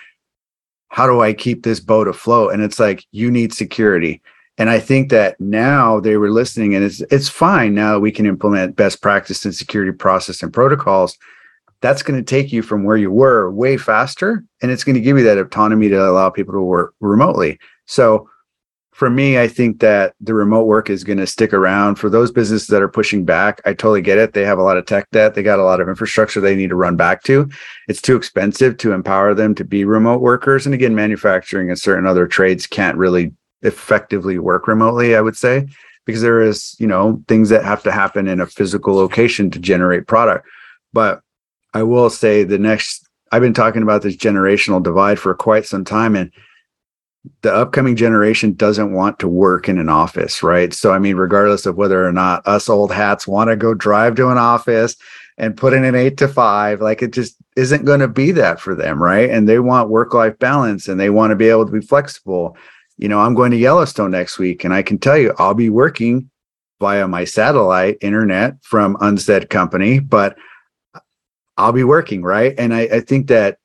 How 0.89 1.07
do 1.07 1.21
I 1.21 1.33
keep 1.33 1.63
this 1.63 1.81
boat 1.81 2.09
afloat? 2.09 2.55
And 2.55 2.63
it's 2.63 2.81
like, 2.81 3.05
you 3.13 3.31
need 3.31 3.53
security. 3.53 4.23
And 4.59 4.69
I 4.69 4.81
think 4.81 5.11
that 5.11 5.41
now 5.41 6.01
they 6.01 6.17
were 6.17 6.31
listening 6.31 6.75
and 6.75 6.85
it's 6.85 7.01
it's 7.13 7.29
fine 7.29 7.75
now 7.75 7.99
we 7.99 8.13
can 8.13 8.27
implement 8.27 8.77
best 8.77 9.01
practice 9.01 9.45
and 9.45 9.55
security 9.55 9.93
process 9.93 10.43
and 10.43 10.53
protocols. 10.53 11.17
That's 11.81 12.03
going 12.03 12.19
to 12.19 12.25
take 12.25 12.53
you 12.53 12.63
from 12.63 12.83
where 12.83 12.97
you 12.97 13.11
were 13.11 13.53
way 13.53 13.77
faster 13.77 14.45
and 14.61 14.71
it's 14.71 14.83
going 14.83 14.97
to 14.97 15.01
give 15.01 15.17
you 15.17 15.25
that 15.25 15.39
autonomy 15.39 15.89
to 15.89 16.11
allow 16.11 16.29
people 16.29 16.55
to 16.55 16.61
work 16.61 16.95
remotely. 17.01 17.59
So 17.87 18.29
for 18.99 19.09
me, 19.09 19.39
I 19.39 19.47
think 19.47 19.79
that 19.79 20.17
the 20.21 20.35
remote 20.35 20.65
work 20.65 20.91
is 20.91 21.05
going 21.05 21.19
to 21.19 21.27
stick 21.29 21.53
around 21.53 21.95
for 21.95 22.11
those 22.11 22.33
businesses 22.33 22.67
that 22.67 22.83
are 22.83 22.89
pushing 22.89 23.25
back. 23.25 23.61
I 23.65 23.73
totally 23.73 24.03
get 24.03 24.19
it. 24.19 24.33
They 24.33 24.45
have 24.45 24.59
a 24.59 24.65
lot 24.65 24.77
of 24.77 24.87
tech 24.87 25.09
debt. 25.13 25.37
They 25.37 25.45
got 25.45 25.61
a 25.61 25.65
lot 25.65 25.81
of 25.81 25.89
infrastructure 25.89 26.41
they 26.41 26.57
need 26.57 26.71
to 26.71 26.75
run 26.75 26.97
back 26.97 27.23
to. 27.23 27.49
It's 27.87 28.03
too 28.03 28.17
expensive 28.17 28.77
to 28.79 28.91
empower 28.91 29.35
them 29.35 29.55
to 29.55 29.65
be 29.65 29.85
remote 29.85 30.21
workers. 30.21 30.67
And 30.67 30.75
again, 30.75 30.97
manufacturing 30.97 31.71
and 31.71 31.79
certain 31.79 32.07
other 32.07 32.27
trades 32.27 32.67
can't 32.67 32.99
really 32.99 33.33
effectively 33.63 34.39
work 34.39 34.69
remotely, 34.69 35.17
I 35.17 35.21
would 35.21 35.37
say, 35.37 35.67
because 36.07 36.23
there 36.23 36.41
is, 36.41 36.77
you 36.79 36.87
know, 36.87 37.23
things 37.29 37.49
that 37.49 37.65
have 37.65 37.83
to 37.85 37.93
happen 37.93 38.29
in 38.29 38.41
a 38.41 38.47
physical 38.47 38.95
location 38.95 39.51
to 39.51 39.59
generate 39.59 40.07
product. 40.07 40.47
But 40.93 41.21
I 41.75 41.83
will 41.83 42.11
say 42.11 42.45
the 42.45 42.59
next, 42.59 43.07
I've 43.31 43.43
been 43.43 43.55
talking 43.55 43.83
about 43.83 44.03
this 44.03 44.17
generational 44.17 44.83
divide 44.83 45.19
for 45.19 45.35
quite 45.35 45.67
some 45.67 45.85
time. 45.85 46.17
And 46.17 46.33
the 47.43 47.53
upcoming 47.53 47.97
generation 47.97 48.55
doesn't 48.55 48.93
want 48.93 49.19
to 49.19 49.29
work 49.29 49.69
in 49.69 49.79
an 49.79 49.89
office, 49.89 50.43
right? 50.43 50.73
So, 50.73 50.93
I 50.93 50.99
mean, 50.99 51.17
regardless 51.17 51.67
of 51.67 51.77
whether 51.77 52.07
or 52.07 52.13
not 52.13 52.47
us 52.47 52.69
old 52.69 52.93
hats 52.93 53.27
want 53.27 53.51
to 53.51 53.57
go 53.57 53.75
drive 53.75 54.15
to 54.17 54.29
an 54.31 54.39
office 54.39 54.97
and 55.37 55.57
put 55.57 55.73
in 55.73 55.85
an 55.85 55.95
eight 55.95 56.17
to 56.19 56.29
five, 56.29 56.81
like 56.81 57.03
it 57.03 57.13
just 57.13 57.37
isn't 57.57 57.85
going 57.85 58.01
to 58.01 58.09
be 58.09 58.31
that 58.33 58.61
for 58.61 58.75
them, 58.75 59.03
right? 59.03 59.29
And 59.29 59.49
they 59.49 59.59
want 59.59 59.91
work 59.91 60.15
life 60.15 60.39
balance 60.39 60.89
and 60.89 60.99
they 60.99 61.11
want 61.11 61.33
to 61.33 61.37
be 61.37 61.49
able 61.49 61.67
to 61.67 61.73
be 61.73 61.81
flexible. 61.81 62.57
You 62.99 63.09
know, 63.09 63.21
I'm 63.21 63.35
going 63.35 63.53
to 63.53 63.57
Yellowstone 63.57 64.11
next 64.11 64.39
week, 64.39 64.65
and 64.65 64.75
I 64.75 64.83
can 64.83 64.99
tell 64.99 65.17
you, 65.17 65.33
I'll 65.39 65.55
be 65.55 65.71
working 65.71 66.31
via 66.81 67.09
my 67.09 67.25
satellite 67.25 67.99
internet 68.01 68.57
from 68.63 68.97
unsaid 69.01 69.51
company, 69.51 70.01
but 70.01 70.37
I'll 71.57 71.73
be 71.73 71.85
working, 71.85 72.23
right? 72.23 72.55
And 72.59 72.75
I, 72.75 72.83
I 72.83 73.01
think 73.01 73.29
that 73.29 73.59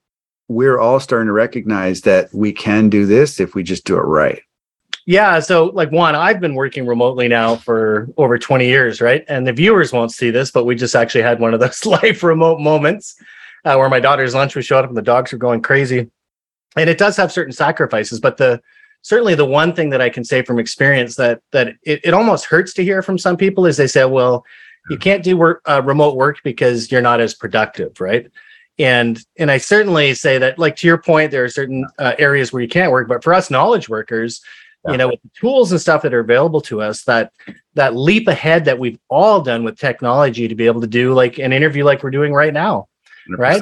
we're 0.47 0.79
all 0.79 0.99
starting 0.99 1.27
to 1.27 1.33
recognize 1.33 2.01
that 2.01 2.33
we 2.33 2.53
can 2.53 2.89
do 2.89 3.05
this 3.05 3.39
if 3.39 3.55
we 3.55 3.63
just 3.63 3.85
do 3.85 3.97
it 3.97 4.01
right. 4.01 4.41
Yeah. 5.05 5.39
So, 5.39 5.65
like, 5.65 5.89
Juan, 5.91 6.15
I've 6.15 6.39
been 6.39 6.55
working 6.55 6.85
remotely 6.85 7.27
now 7.27 7.55
for 7.55 8.07
over 8.17 8.37
20 8.37 8.65
years, 8.65 9.01
right? 9.01 9.25
And 9.27 9.45
the 9.45 9.51
viewers 9.51 9.91
won't 9.91 10.11
see 10.11 10.31
this, 10.31 10.49
but 10.49 10.65
we 10.65 10.75
just 10.75 10.95
actually 10.95 11.23
had 11.23 11.39
one 11.39 11.53
of 11.53 11.59
those 11.59 11.85
live 12.03 12.23
remote 12.23 12.59
moments 12.59 13.15
uh, 13.65 13.75
where 13.75 13.89
my 13.89 13.99
daughter's 13.99 14.33
lunch 14.33 14.55
was 14.55 14.65
showing 14.65 14.83
up 14.83 14.89
and 14.89 14.97
the 14.97 15.01
dogs 15.01 15.31
were 15.31 15.37
going 15.37 15.61
crazy. 15.61 16.09
And 16.75 16.89
it 16.89 16.97
does 16.97 17.17
have 17.17 17.31
certain 17.31 17.53
sacrifices, 17.53 18.19
but 18.19 18.37
the 18.37 18.61
certainly 19.03 19.35
the 19.35 19.45
one 19.45 19.73
thing 19.73 19.91
that 19.91 20.01
I 20.01 20.09
can 20.09 20.23
say 20.23 20.41
from 20.41 20.57
experience 20.57 21.15
that 21.17 21.41
that 21.51 21.75
it, 21.83 22.01
it 22.03 22.13
almost 22.13 22.45
hurts 22.45 22.73
to 22.73 22.83
hear 22.83 23.01
from 23.03 23.17
some 23.17 23.37
people 23.37 23.67
is 23.67 23.77
they 23.77 23.87
say, 23.87 24.05
well, 24.05 24.43
you 24.89 24.97
can't 24.97 25.23
do 25.23 25.37
work 25.37 25.61
uh, 25.69 25.81
remote 25.83 26.15
work 26.15 26.39
because 26.43 26.91
you're 26.91 27.01
not 27.01 27.21
as 27.21 27.35
productive, 27.35 28.01
right? 28.01 28.29
and 28.79 29.23
and 29.37 29.51
i 29.51 29.57
certainly 29.57 30.13
say 30.13 30.37
that 30.37 30.57
like 30.57 30.75
to 30.75 30.87
your 30.87 30.97
point 30.97 31.31
there 31.31 31.43
are 31.43 31.49
certain 31.49 31.85
uh, 31.99 32.13
areas 32.17 32.51
where 32.51 32.61
you 32.61 32.67
can't 32.67 32.91
work 32.91 33.07
but 33.07 33.23
for 33.23 33.33
us 33.33 33.51
knowledge 33.51 33.87
workers 33.87 34.41
yeah. 34.85 34.91
you 34.91 34.97
know 34.97 35.09
with 35.09 35.21
the 35.21 35.29
tools 35.39 35.71
and 35.71 35.79
stuff 35.79 36.01
that 36.01 36.13
are 36.13 36.21
available 36.21 36.61
to 36.61 36.81
us 36.81 37.03
that 37.03 37.31
that 37.75 37.95
leap 37.95 38.27
ahead 38.27 38.65
that 38.65 38.79
we've 38.79 38.99
all 39.09 39.41
done 39.41 39.63
with 39.63 39.77
technology 39.77 40.47
to 40.47 40.55
be 40.55 40.65
able 40.65 40.81
to 40.81 40.87
do 40.87 41.13
like 41.13 41.37
an 41.37 41.53
interview 41.53 41.83
like 41.83 42.01
we're 42.01 42.09
doing 42.09 42.33
right 42.33 42.53
now 42.53 42.87
100%. 43.29 43.37
right 43.37 43.61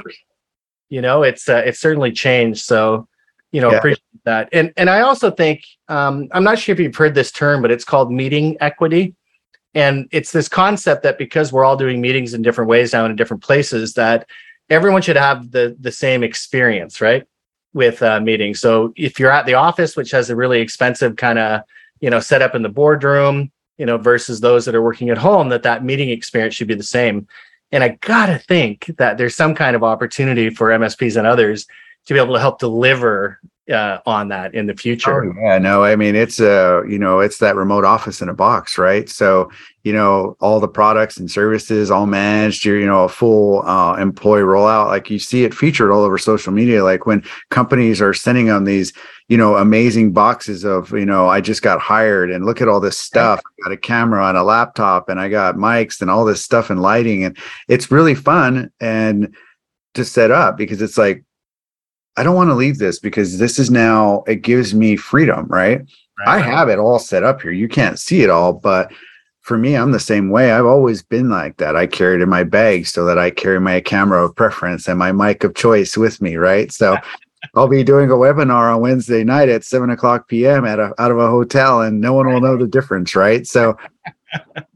you 0.89 1.01
know 1.01 1.23
it's 1.23 1.49
uh, 1.49 1.61
it's 1.65 1.79
certainly 1.79 2.11
changed 2.11 2.63
so 2.63 3.07
you 3.51 3.61
know 3.61 3.71
yeah. 3.71 3.77
appreciate 3.77 4.23
that 4.23 4.49
and 4.53 4.73
and 4.77 4.89
i 4.89 5.01
also 5.01 5.29
think 5.29 5.63
um, 5.87 6.27
i'm 6.31 6.43
not 6.43 6.57
sure 6.57 6.73
if 6.73 6.79
you've 6.79 6.95
heard 6.95 7.15
this 7.15 7.31
term 7.31 7.61
but 7.61 7.71
it's 7.71 7.85
called 7.85 8.11
meeting 8.11 8.57
equity 8.61 9.15
and 9.73 10.07
it's 10.11 10.31
this 10.31 10.49
concept 10.49 11.03
that 11.03 11.17
because 11.17 11.53
we're 11.53 11.63
all 11.63 11.77
doing 11.77 12.01
meetings 12.01 12.33
in 12.33 12.41
different 12.41 12.69
ways 12.69 12.93
now 12.93 13.05
in 13.05 13.15
different 13.15 13.43
places 13.43 13.93
that 13.93 14.27
everyone 14.69 15.01
should 15.01 15.15
have 15.15 15.51
the 15.51 15.75
the 15.79 15.91
same 15.91 16.23
experience, 16.23 17.01
right? 17.01 17.25
With 17.73 18.01
uh, 18.01 18.19
meetings. 18.19 18.59
So 18.59 18.93
if 18.95 19.19
you're 19.19 19.31
at 19.31 19.45
the 19.45 19.53
office, 19.53 19.95
which 19.95 20.11
has 20.11 20.29
a 20.29 20.35
really 20.35 20.59
expensive 20.59 21.15
kind 21.15 21.39
of 21.39 21.61
you 21.99 22.09
know 22.09 22.19
setup 22.19 22.55
in 22.55 22.63
the 22.63 22.69
boardroom, 22.69 23.51
you 23.77 23.85
know, 23.85 23.97
versus 23.97 24.39
those 24.39 24.65
that 24.65 24.75
are 24.75 24.81
working 24.81 25.09
at 25.09 25.17
home, 25.17 25.49
that 25.49 25.63
that 25.63 25.85
meeting 25.85 26.09
experience 26.09 26.55
should 26.55 26.67
be 26.67 26.75
the 26.75 26.83
same. 26.83 27.27
And 27.71 27.83
I 27.83 27.97
gotta 28.01 28.39
think 28.39 28.91
that 28.97 29.17
there's 29.17 29.35
some 29.35 29.55
kind 29.55 29.75
of 29.75 29.83
opportunity 29.83 30.49
for 30.49 30.69
MSPs 30.69 31.15
and 31.15 31.25
others 31.25 31.65
to 32.05 32.13
be 32.13 32.19
able 32.19 32.33
to 32.33 32.39
help 32.39 32.59
deliver 32.59 33.39
uh, 33.71 33.99
on 34.05 34.27
that 34.29 34.53
in 34.53 34.65
the 34.65 34.75
future. 34.75 35.23
Oh, 35.23 35.33
yeah, 35.39 35.57
no, 35.57 35.83
I 35.83 35.95
mean 35.95 36.15
it's 36.15 36.39
a 36.39 36.83
you 36.87 36.99
know 36.99 37.19
it's 37.19 37.37
that 37.37 37.55
remote 37.55 37.85
office 37.85 38.21
in 38.21 38.29
a 38.29 38.33
box, 38.33 38.77
right? 38.77 39.07
So 39.07 39.49
you 39.83 39.93
know 39.93 40.35
all 40.41 40.59
the 40.59 40.67
products 40.67 41.17
and 41.17 41.29
services 41.29 41.91
all 41.91 42.05
managed. 42.05 42.65
You're 42.65 42.79
you 42.79 42.85
know 42.85 43.03
a 43.03 43.09
full 43.09 43.61
uh, 43.67 43.95
employee 43.95 44.41
rollout. 44.41 44.87
Like 44.87 45.09
you 45.09 45.19
see 45.19 45.43
it 45.43 45.53
featured 45.53 45.91
all 45.91 46.03
over 46.03 46.17
social 46.17 46.51
media. 46.51 46.83
Like 46.83 47.05
when 47.05 47.23
companies 47.49 48.01
are 48.01 48.13
sending 48.13 48.49
on 48.49 48.65
these 48.65 48.93
you 49.27 49.37
know 49.37 49.55
amazing 49.55 50.11
boxes 50.11 50.65
of 50.65 50.91
you 50.91 51.05
know 51.05 51.29
I 51.29 51.39
just 51.39 51.61
got 51.61 51.79
hired 51.79 52.31
and 52.31 52.45
look 52.45 52.61
at 52.61 52.67
all 52.67 52.79
this 52.79 52.99
stuff. 52.99 53.39
I 53.39 53.69
got 53.69 53.73
a 53.73 53.77
camera 53.77 54.27
and 54.27 54.37
a 54.37 54.43
laptop 54.43 55.07
and 55.07 55.19
I 55.19 55.29
got 55.29 55.55
mics 55.55 56.01
and 56.01 56.09
all 56.09 56.25
this 56.25 56.43
stuff 56.43 56.69
and 56.69 56.81
lighting 56.81 57.23
and 57.23 57.37
it's 57.69 57.91
really 57.91 58.15
fun 58.15 58.71
and 58.81 59.33
to 59.93 60.03
set 60.03 60.31
up 60.31 60.57
because 60.57 60.81
it's 60.81 60.97
like 60.97 61.23
I 62.21 62.23
don't 62.23 62.35
want 62.35 62.51
to 62.51 62.55
leave 62.55 62.77
this 62.77 62.99
because 62.99 63.39
this 63.39 63.57
is 63.57 63.71
now 63.71 64.23
it 64.27 64.43
gives 64.43 64.75
me 64.75 64.95
freedom, 64.95 65.47
right? 65.47 65.79
right? 66.19 66.27
I 66.27 66.37
have 66.37 66.69
it 66.69 66.77
all 66.77 66.99
set 66.99 67.23
up 67.23 67.41
here. 67.41 67.49
You 67.49 67.67
can't 67.67 67.97
see 67.97 68.21
it 68.21 68.29
all, 68.29 68.53
but 68.53 68.93
for 69.39 69.57
me, 69.57 69.75
I'm 69.75 69.91
the 69.91 69.99
same 69.99 70.29
way. 70.29 70.51
I've 70.51 70.67
always 70.67 71.01
been 71.01 71.31
like 71.31 71.57
that. 71.57 71.75
I 71.75 71.87
carry 71.87 72.17
it 72.17 72.21
in 72.21 72.29
my 72.29 72.43
bag 72.43 72.85
so 72.85 73.05
that 73.05 73.17
I 73.17 73.31
carry 73.31 73.59
my 73.59 73.81
camera 73.81 74.23
of 74.23 74.35
preference 74.35 74.87
and 74.87 74.99
my 74.99 75.11
mic 75.11 75.43
of 75.43 75.55
choice 75.55 75.97
with 75.97 76.21
me, 76.21 76.35
right? 76.35 76.71
So 76.71 76.95
I'll 77.55 77.67
be 77.67 77.83
doing 77.83 78.11
a 78.11 78.13
webinar 78.13 78.71
on 78.71 78.81
Wednesday 78.81 79.23
night 79.23 79.49
at 79.49 79.63
seven 79.63 79.89
o'clock 79.89 80.27
p.m. 80.27 80.63
at 80.63 80.77
a, 80.77 80.93
out 81.01 81.09
of 81.09 81.17
a 81.17 81.27
hotel, 81.27 81.81
and 81.81 81.99
no 81.99 82.13
one 82.13 82.27
will 82.27 82.39
know 82.39 82.55
the 82.55 82.67
difference, 82.67 83.15
right? 83.15 83.47
So 83.47 83.75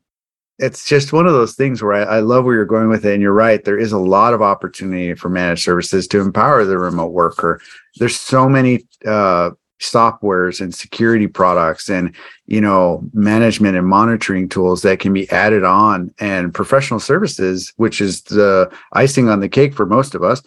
it's 0.59 0.87
just 0.87 1.13
one 1.13 1.27
of 1.27 1.33
those 1.33 1.55
things 1.55 1.81
where 1.81 1.93
I, 1.93 2.17
I, 2.17 2.19
love 2.21 2.45
where 2.45 2.55
you're 2.55 2.65
going 2.65 2.87
with 2.87 3.05
it. 3.05 3.13
And 3.13 3.21
you're 3.21 3.33
right. 3.33 3.63
There 3.63 3.77
is 3.77 3.91
a 3.91 3.97
lot 3.97 4.33
of 4.33 4.41
opportunity 4.41 5.13
for 5.13 5.29
managed 5.29 5.63
services 5.63 6.07
to 6.09 6.21
empower 6.21 6.63
the 6.63 6.77
remote 6.77 7.11
worker. 7.11 7.59
There's 7.97 8.15
so 8.15 8.47
many 8.47 8.87
uh, 9.05 9.51
softwares 9.81 10.61
and 10.61 10.73
security 10.73 11.27
products 11.27 11.89
and, 11.89 12.15
you 12.45 12.61
know, 12.61 13.03
management 13.13 13.77
and 13.77 13.85
monitoring 13.85 14.47
tools 14.47 14.81
that 14.83 14.99
can 14.99 15.11
be 15.11 15.29
added 15.29 15.65
on 15.65 16.13
and 16.19 16.53
professional 16.53 16.99
services, 17.01 17.73
which 17.75 17.99
is 17.99 18.21
the 18.23 18.71
icing 18.93 19.27
on 19.27 19.41
the 19.41 19.49
cake 19.49 19.73
for 19.73 19.85
most 19.85 20.15
of 20.15 20.23
us 20.23 20.41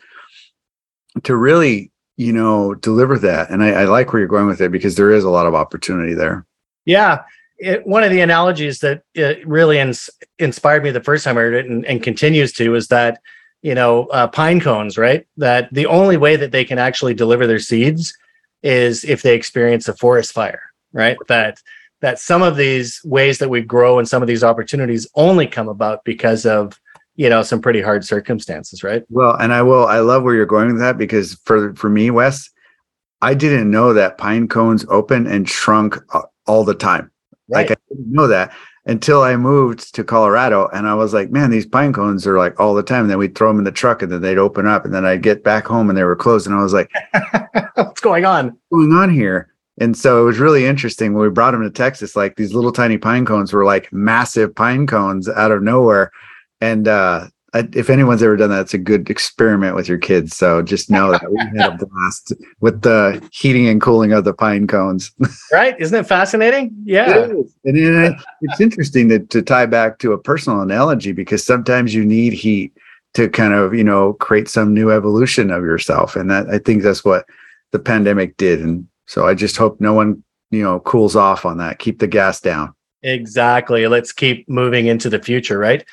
to 1.25 1.37
really 1.37 1.93
you 2.19 2.33
know, 2.33 2.75
deliver 2.75 3.17
that. 3.17 3.49
And 3.49 3.63
I, 3.63 3.71
I 3.71 3.85
like 3.85 4.13
where 4.13 4.19
you're 4.19 4.29
going 4.29 4.47
with 4.47 4.61
it 4.61 4.73
because 4.73 4.97
there 4.97 5.13
is 5.13 5.23
a 5.23 5.31
lot 5.31 5.47
of 5.47 5.55
opportunity 5.55 6.15
there. 6.15 6.45
Yeah. 6.85 7.23
It, 7.59 7.87
one 7.87 8.05
of 8.05 8.11
the 8.11 8.21
analogies 8.21 8.79
that 8.81 9.03
really 9.45 9.79
ins- 9.79 10.11
inspired 10.39 10.83
me 10.83 10.91
the 10.91 11.03
first 11.03 11.25
time 11.25 11.37
I 11.37 11.43
heard 11.43 11.55
it 11.55 11.67
and, 11.67 11.85
and 11.87 12.03
continues 12.03 12.53
to 12.55 12.75
is 12.75 12.89
that, 12.89 13.21
you 13.63 13.75
know, 13.75 14.07
uh, 14.07 14.29
pine 14.29 14.61
cones, 14.61 14.97
right? 14.97 15.27
That 15.37 15.69
the 15.73 15.87
only 15.87 16.17
way 16.17 16.37
that 16.37 16.53
they 16.53 16.65
can 16.65 16.79
actually 16.79 17.15
deliver 17.15 17.47
their 17.47 17.59
seeds 17.59 18.17
is 18.63 19.05
if 19.05 19.23
they 19.23 19.35
experience 19.35 19.89
a 19.89 19.97
forest 19.97 20.33
fire, 20.33 20.63
right? 20.93 21.17
That 21.27 21.59
that 22.01 22.19
some 22.19 22.43
of 22.43 22.57
these 22.57 23.01
ways 23.05 23.39
that 23.39 23.51
we 23.51 23.61
grow 23.61 23.99
and 23.99 24.09
some 24.09 24.23
of 24.23 24.29
these 24.29 24.45
opportunities 24.45 25.09
only 25.15 25.47
come 25.47 25.69
about 25.69 26.05
because 26.05 26.47
of 26.47 26.79
you 27.17 27.29
know 27.29 27.43
some 27.43 27.61
pretty 27.61 27.81
hard 27.81 28.05
circumstances 28.05 28.83
right 28.83 29.05
well 29.11 29.35
and 29.37 29.53
i 29.53 29.61
will 29.61 29.87
i 29.87 29.99
love 29.99 30.23
where 30.23 30.35
you're 30.35 30.47
going 30.47 30.69
with 30.69 30.81
that 30.81 30.97
because 30.97 31.35
for 31.45 31.75
for 31.75 31.91
me 31.91 32.11
wes 32.11 32.49
i 33.21 33.35
didn't 33.35 33.71
know 33.71 33.93
that 33.93 34.19
pine 34.19 34.49
cones 34.49 34.85
open 34.89 35.27
and 35.27 35.49
shrunk 35.49 35.97
uh, 36.15 36.23
all 36.47 36.65
the 36.65 36.75
time 36.75 37.11
right. 37.49 37.69
like 37.69 37.79
i 37.79 37.81
didn't 37.89 38.13
know 38.13 38.27
that 38.27 38.53
until 38.87 39.23
i 39.23 39.37
moved 39.37 39.95
to 39.95 40.03
colorado 40.03 40.69
and 40.73 40.87
i 40.87 40.95
was 40.95 41.13
like 41.13 41.31
man 41.31 41.51
these 41.51 41.67
pine 41.67 41.93
cones 41.93 42.27
are 42.27 42.39
like 42.39 42.59
all 42.59 42.75
the 42.75 42.83
time. 42.83 43.03
And 43.03 43.11
then 43.11 43.19
we'd 43.19 43.35
throw 43.35 43.49
them 43.49 43.59
in 43.59 43.65
the 43.65 43.73
truck 43.73 44.03
and 44.03 44.11
then 44.11 44.23
they'd 44.23 44.39
open 44.39 44.67
up 44.67 44.85
and 44.85 44.95
then 44.95 45.05
i'd 45.05 45.23
get 45.23 45.45
back 45.45 45.67
home 45.67 45.89
and 45.89 45.97
they 45.97 46.05
were 46.05 46.17
closed 46.17 46.47
and 46.47 46.57
i 46.57 46.63
was 46.63 46.73
like 46.73 46.91
what's 47.99 48.01
going 48.01 48.25
on? 48.25 48.47
What's 48.47 48.87
going 48.87 48.93
on 48.93 49.11
here? 49.11 49.53
And 49.81 49.97
so 49.97 50.23
it 50.23 50.25
was 50.25 50.39
really 50.39 50.67
interesting 50.67 51.15
when 51.15 51.23
we 51.23 51.31
brought 51.31 51.53
them 51.53 51.63
to 51.63 51.71
texas 51.71 52.17
like 52.17 52.37
these 52.37 52.55
little 52.55 52.73
tiny 52.73 52.99
pine 52.99 53.25
cones 53.25 53.53
were 53.53 53.65
like 53.65 53.93
massive 53.93 54.55
pine 54.55 54.87
cones 54.87 55.29
out 55.29 55.51
of 55.51 55.63
nowhere. 55.63 56.13
And 56.61 56.87
uh, 56.87 57.27
if 57.55 57.89
anyone's 57.89 58.23
ever 58.23 58.37
done 58.37 58.51
that, 58.51 58.61
it's 58.61 58.75
a 58.75 58.79
good 58.79 59.09
experiment 59.09 59.75
with 59.75 59.89
your 59.89 59.99
kids. 59.99 60.37
So 60.37 60.61
just 60.61 60.91
know 60.91 61.13
that 61.13 61.31
we 61.31 61.39
had 61.59 61.81
a 61.81 61.87
blast 61.87 62.35
with 62.61 62.83
the 62.83 63.27
heating 63.33 63.67
and 63.69 63.81
cooling 63.81 64.13
of 64.13 64.25
the 64.25 64.35
pine 64.35 64.67
cones. 64.67 65.13
right? 65.53 65.79
Isn't 65.81 65.99
it 65.99 66.07
fascinating? 66.07 66.75
Yeah. 66.85 67.25
It 67.25 67.31
is. 67.31 67.55
And 67.65 67.79
it, 67.79 68.15
it's 68.43 68.61
interesting 68.61 69.09
to, 69.09 69.21
to 69.21 69.41
tie 69.41 69.67
back 69.67 69.99
to 70.01 70.13
a 70.13 70.19
personal 70.19 70.61
analogy 70.61 71.13
because 71.13 71.45
sometimes 71.45 71.95
you 71.95 72.05
need 72.05 72.35
heat 72.35 72.77
to 73.15 73.31
kind 73.31 73.55
of, 73.55 73.75
you 73.75 73.85
know, 73.85 74.13
create 74.15 74.49
some 74.49 74.75
new 74.75 74.91
evolution 74.91 75.51
of 75.51 75.63
yourself. 75.63 76.17
And 76.17 76.31
that 76.31 76.49
I 76.51 76.59
think 76.59 76.83
that's 76.83 77.05
what 77.05 77.25
the 77.73 77.79
pandemic 77.79 78.37
did. 78.37 78.61
And 78.61 78.87
so 79.07 79.27
I 79.27 79.35
just 79.35 79.57
hope 79.57 79.81
no 79.81 79.95
one, 79.95 80.23
you 80.51 80.63
know, 80.63 80.81
cools 80.81 81.17
off 81.17 81.47
on 81.47 81.57
that. 81.59 81.79
Keep 81.79 81.99
the 81.99 82.07
gas 82.07 82.43
down. 82.43 82.75
Exactly. 83.03 83.87
Let's 83.87 84.13
keep 84.13 84.49
moving 84.49 84.87
into 84.87 85.09
the 85.09 85.23
future, 85.23 85.59
right? 85.59 85.85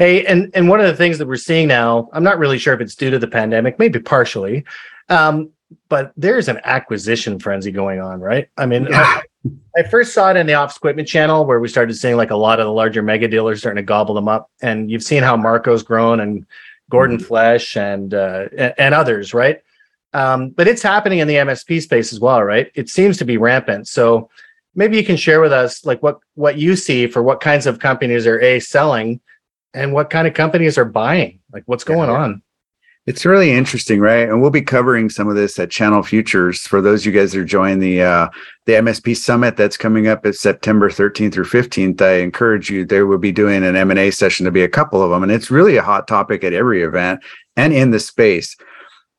Hey, 0.00 0.24
and 0.24 0.50
and 0.54 0.66
one 0.66 0.80
of 0.80 0.86
the 0.86 0.96
things 0.96 1.18
that 1.18 1.28
we're 1.28 1.36
seeing 1.36 1.68
now, 1.68 2.08
I'm 2.14 2.24
not 2.24 2.38
really 2.38 2.56
sure 2.56 2.72
if 2.72 2.80
it's 2.80 2.94
due 2.94 3.10
to 3.10 3.18
the 3.18 3.28
pandemic, 3.28 3.78
maybe 3.78 4.00
partially, 4.00 4.64
um, 5.10 5.50
but 5.90 6.14
there's 6.16 6.48
an 6.48 6.58
acquisition 6.64 7.38
frenzy 7.38 7.70
going 7.70 8.00
on, 8.00 8.18
right? 8.18 8.48
I 8.56 8.64
mean, 8.64 8.86
yeah. 8.88 9.20
I, 9.44 9.80
I, 9.80 9.82
first 9.82 10.14
saw 10.14 10.30
it 10.30 10.38
in 10.38 10.46
the 10.46 10.54
Office 10.54 10.78
Equipment 10.78 11.06
channel 11.06 11.44
where 11.44 11.60
we 11.60 11.68
started 11.68 11.92
seeing 11.92 12.16
like 12.16 12.30
a 12.30 12.36
lot 12.36 12.60
of 12.60 12.64
the 12.64 12.72
larger 12.72 13.02
mega 13.02 13.28
dealers 13.28 13.58
starting 13.58 13.76
to 13.76 13.86
gobble 13.86 14.14
them 14.14 14.26
up, 14.26 14.50
and 14.62 14.90
you've 14.90 15.02
seen 15.02 15.22
how 15.22 15.36
Marco's 15.36 15.82
grown 15.82 16.20
and 16.20 16.46
Gordon 16.88 17.18
mm-hmm. 17.18 17.26
Flesch 17.26 17.76
and 17.76 18.14
uh, 18.14 18.48
and 18.78 18.94
others, 18.94 19.34
right? 19.34 19.60
Um, 20.14 20.48
but 20.48 20.66
it's 20.66 20.80
happening 20.80 21.18
in 21.18 21.28
the 21.28 21.34
MSP 21.34 21.82
space 21.82 22.10
as 22.14 22.20
well, 22.20 22.42
right? 22.42 22.72
It 22.74 22.88
seems 22.88 23.18
to 23.18 23.26
be 23.26 23.36
rampant. 23.36 23.86
So 23.86 24.30
maybe 24.74 24.96
you 24.96 25.04
can 25.04 25.18
share 25.18 25.42
with 25.42 25.52
us 25.52 25.84
like 25.84 26.02
what 26.02 26.20
what 26.36 26.56
you 26.56 26.74
see 26.74 27.06
for 27.06 27.22
what 27.22 27.40
kinds 27.40 27.66
of 27.66 27.80
companies 27.80 28.26
are 28.26 28.40
a 28.40 28.60
selling 28.60 29.20
and 29.74 29.92
what 29.92 30.10
kind 30.10 30.26
of 30.26 30.34
companies 30.34 30.78
are 30.78 30.84
buying? 30.84 31.40
Like 31.52 31.64
what's 31.66 31.84
going 31.84 32.08
yeah. 32.08 32.16
on? 32.16 32.42
It's 33.06 33.24
really 33.24 33.50
interesting 33.50 33.98
right? 34.00 34.28
And 34.28 34.40
we'll 34.40 34.50
be 34.50 34.62
covering 34.62 35.08
some 35.08 35.28
of 35.28 35.34
this 35.34 35.58
at 35.58 35.70
channel 35.70 36.02
futures 36.02 36.60
for 36.60 36.80
those 36.80 37.06
you 37.06 37.12
guys 37.12 37.32
that 37.32 37.40
are 37.40 37.44
joining 37.44 37.80
the 37.80 38.02
uh 38.02 38.28
the 38.66 38.74
msp 38.74 39.16
summit 39.16 39.56
that's 39.56 39.76
coming 39.76 40.06
up 40.06 40.24
at 40.26 40.34
september 40.34 40.90
13th 40.90 41.32
through 41.32 41.44
15th 41.44 42.00
i 42.02 42.18
encourage 42.18 42.70
you 42.70 42.84
there 42.84 43.06
will 43.06 43.18
be 43.18 43.32
doing 43.32 43.64
an 43.64 43.74
m&a 43.74 44.10
session. 44.10 44.44
To 44.44 44.52
be 44.52 44.62
a 44.62 44.68
couple 44.68 45.02
of 45.02 45.10
them 45.10 45.22
and 45.22 45.32
it's 45.32 45.50
really 45.50 45.76
a 45.76 45.82
hot 45.82 46.06
topic 46.06 46.44
at 46.44 46.52
every 46.52 46.82
event 46.82 47.20
and 47.56 47.72
in 47.72 47.90
the 47.90 48.00
space. 48.00 48.56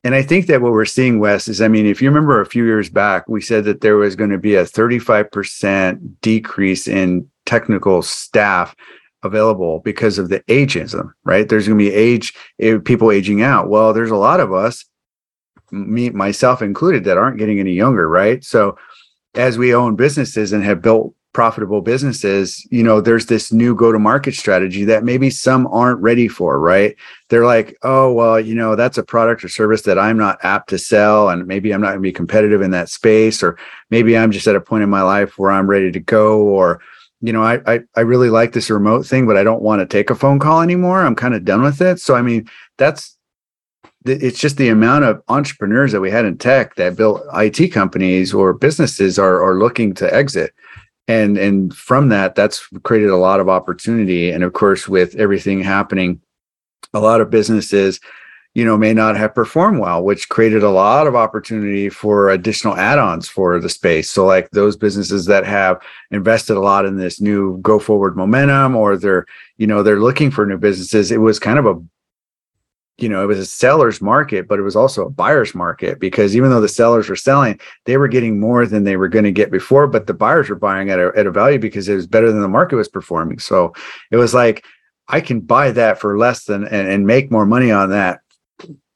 And 0.04 0.16
I 0.16 0.24
think 0.24 0.48
that 0.48 0.62
what 0.62 0.72
we're 0.72 0.86
seeing, 0.86 1.20
Wes, 1.20 1.48
is 1.48 1.62
I 1.62 1.68
mean, 1.68 1.86
if 1.86 2.02
you 2.02 2.10
remember 2.10 2.42
a 2.42 2.46
few 2.46 2.66
years 2.66 2.90
back, 2.90 3.28
we 3.28 3.40
said 3.40 3.66
that 3.66 3.82
there 3.82 3.98
was 3.98 4.16
going 4.16 4.32
to 4.32 4.40
be 4.40 4.56
a 4.56 4.64
35% 4.64 6.22
decrease 6.22 6.88
in 6.88 7.30
technical 7.46 8.02
staff 8.02 8.76
available 9.24 9.80
because 9.80 10.18
of 10.18 10.30
the 10.30 10.40
ageism, 10.42 11.12
right? 11.24 11.48
There's 11.48 11.68
going 11.68 11.80
to 11.80 11.86
be 11.86 11.94
age 11.94 12.34
eh, 12.60 12.78
people 12.84 13.12
aging 13.12 13.42
out. 13.42 13.70
Well, 13.70 13.94
there's 13.94 14.12
a 14.12 14.16
lot 14.16 14.40
of 14.40 14.54
us, 14.54 14.86
me 15.72 16.10
myself 16.10 16.62
included, 16.62 17.04
that 17.06 17.18
aren't 17.18 17.38
getting 17.38 17.60
any 17.60 17.74
younger, 17.74 18.08
right? 18.10 18.44
So 18.44 18.78
as 19.36 19.58
we 19.58 19.74
own 19.74 19.96
businesses 19.96 20.52
and 20.52 20.64
have 20.64 20.82
built 20.82 21.14
profitable 21.34 21.82
businesses, 21.82 22.68
you 22.72 22.84
know, 22.84 23.00
there's 23.00 23.28
this 23.28 23.54
new 23.54 23.74
go 23.74 23.92
to 23.92 24.00
market 24.00 24.34
strategy 24.36 24.84
that 24.84 25.04
maybe 25.04 25.30
some 25.30 25.66
aren't 25.68 26.02
ready 26.02 26.28
for, 26.28 26.60
right? 26.60 26.96
They're 27.30 27.46
like, 27.46 27.78
oh, 27.84 28.12
well, 28.12 28.38
you 28.40 28.54
know, 28.54 28.76
that's 28.76 28.98
a 28.98 29.04
product 29.04 29.44
or 29.44 29.48
service 29.48 29.84
that 29.84 29.98
I'm 29.98 30.18
not 30.18 30.44
apt 30.44 30.70
to 30.72 30.78
sell. 30.78 31.30
And 31.30 31.48
maybe 31.48 31.72
I'm 31.72 31.80
not 31.80 31.92
going 31.92 32.00
to 32.00 32.02
be 32.02 32.12
competitive 32.12 32.62
in 32.62 32.72
that 32.72 32.90
space. 32.90 33.42
Or 33.42 33.58
maybe 33.90 34.18
I'm 34.18 34.32
just 34.32 34.48
at 34.48 34.58
a 34.58 34.62
point 34.62 34.84
in 34.84 34.90
my 34.90 35.04
life 35.04 35.40
where 35.40 35.52
I'm 35.52 35.70
ready 35.70 35.92
to 35.92 36.00
go. 36.02 36.42
Or, 36.42 36.82
you 37.22 37.32
know, 37.32 37.44
I, 37.44 37.62
I, 37.72 37.80
I 37.96 38.02
really 38.02 38.30
like 38.30 38.54
this 38.54 38.70
remote 38.70 39.06
thing, 39.06 39.28
but 39.28 39.38
I 39.38 39.44
don't 39.44 39.62
want 39.62 39.80
to 39.80 39.86
take 39.86 40.10
a 40.10 40.16
phone 40.16 40.40
call 40.40 40.62
anymore. 40.62 41.02
I'm 41.02 41.16
kind 41.16 41.36
of 41.36 41.46
done 41.46 41.62
with 41.62 41.82
it. 41.82 42.00
So 42.00 42.16
I 42.16 42.22
mean, 42.22 42.50
that's 42.78 43.18
it's 44.04 44.40
just 44.40 44.58
the 44.58 44.70
amount 44.70 45.04
of 45.04 45.22
entrepreneurs 45.28 45.92
that 45.92 46.02
we 46.02 46.10
had 46.10 46.26
in 46.26 46.36
tech 46.38 46.74
that 46.76 46.96
built 46.96 47.22
IT 47.36 47.72
companies 47.72 48.34
or 48.34 48.54
businesses 48.54 49.20
are 49.20 49.44
are 49.44 49.60
looking 49.60 49.94
to 49.96 50.14
exit. 50.14 50.54
And 51.08 51.38
and 51.38 51.76
from 51.76 52.10
that, 52.10 52.36
that's 52.36 52.68
created 52.84 53.10
a 53.10 53.18
lot 53.18 53.40
of 53.40 53.50
opportunity. 53.50 54.32
And 54.32 54.44
of 54.44 54.54
course, 54.54 54.88
with 54.88 55.16
everything 55.16 55.62
happening, 55.62 56.22
a 56.94 57.00
lot 57.00 57.22
of 57.22 57.30
businesses 57.30 58.00
you 58.54 58.66
know 58.66 58.78
may 58.78 58.94
not 58.94 59.16
have 59.16 59.34
performed 59.34 59.80
well 59.80 60.04
which 60.04 60.30
created 60.30 60.64
a 60.64 60.70
lot 60.70 61.08
of 61.08 61.16
opportunity 61.16 61.90
for 61.90 62.30
additional 62.30 62.76
add-ons 62.76 63.28
for 63.28 63.60
the 63.60 63.70
space. 63.70 64.10
So 64.10 64.26
like 64.26 64.50
those 64.52 64.76
businesses 64.76 65.26
that 65.26 65.46
have 65.46 65.82
invested 66.12 66.58
a 66.58 66.60
lot 66.60 66.86
in 66.86 66.98
this 66.98 67.22
new 67.22 67.60
go 67.60 67.80
forward 67.80 68.18
momentum 68.18 68.76
or 68.76 68.98
they're 68.98 69.26
you 69.58 69.68
know 69.68 69.84
they're 69.84 70.00
looking 70.00 70.32
for 70.32 70.46
new 70.46 70.58
businesses 70.58 71.12
it 71.12 71.18
was 71.18 71.40
kind 71.40 71.60
of 71.60 71.66
a 71.66 71.82
you 72.98 73.10
know 73.10 73.24
it 73.24 73.28
was 73.28 73.40
a 73.40 73.46
seller's 73.46 74.02
market 74.02 74.48
but 74.48 74.60
it 74.60 74.64
was 74.64 74.76
also 74.76 75.06
a 75.06 75.10
buyer's 75.10 75.56
market 75.56 76.00
because 76.00 76.36
even 76.36 76.50
though 76.50 76.62
the 76.62 76.68
sellers 76.68 77.10
were 77.10 77.16
selling 77.16 77.60
they 77.86 77.98
were 77.98 78.08
getting 78.08 78.40
more 78.40 78.66
than 78.66 78.84
they 78.84 78.98
were 78.98 79.08
going 79.08 79.26
to 79.26 79.32
get 79.32 79.50
before 79.52 79.88
but 79.88 80.08
the 80.08 80.14
buyers 80.14 80.50
were 80.50 80.56
buying 80.56 80.90
at 80.90 81.00
a, 81.00 81.12
at 81.16 81.26
a 81.26 81.32
value 81.32 81.58
because 81.58 81.90
it 81.90 81.96
was 81.96 82.06
better 82.06 82.32
than 82.32 82.42
the 82.42 82.48
market 82.48 82.76
was 82.76 82.90
performing. 82.90 83.40
So 83.40 83.74
it 84.12 84.18
was 84.18 84.34
like 84.34 84.64
I 85.08 85.20
can 85.20 85.42
buy 85.42 85.72
that 85.72 86.00
for 86.00 86.18
less 86.18 86.46
than 86.46 86.64
and, 86.64 86.88
and 86.88 87.08
make 87.08 87.32
more 87.32 87.46
money 87.46 87.72
on 87.72 87.90
that 87.90 88.22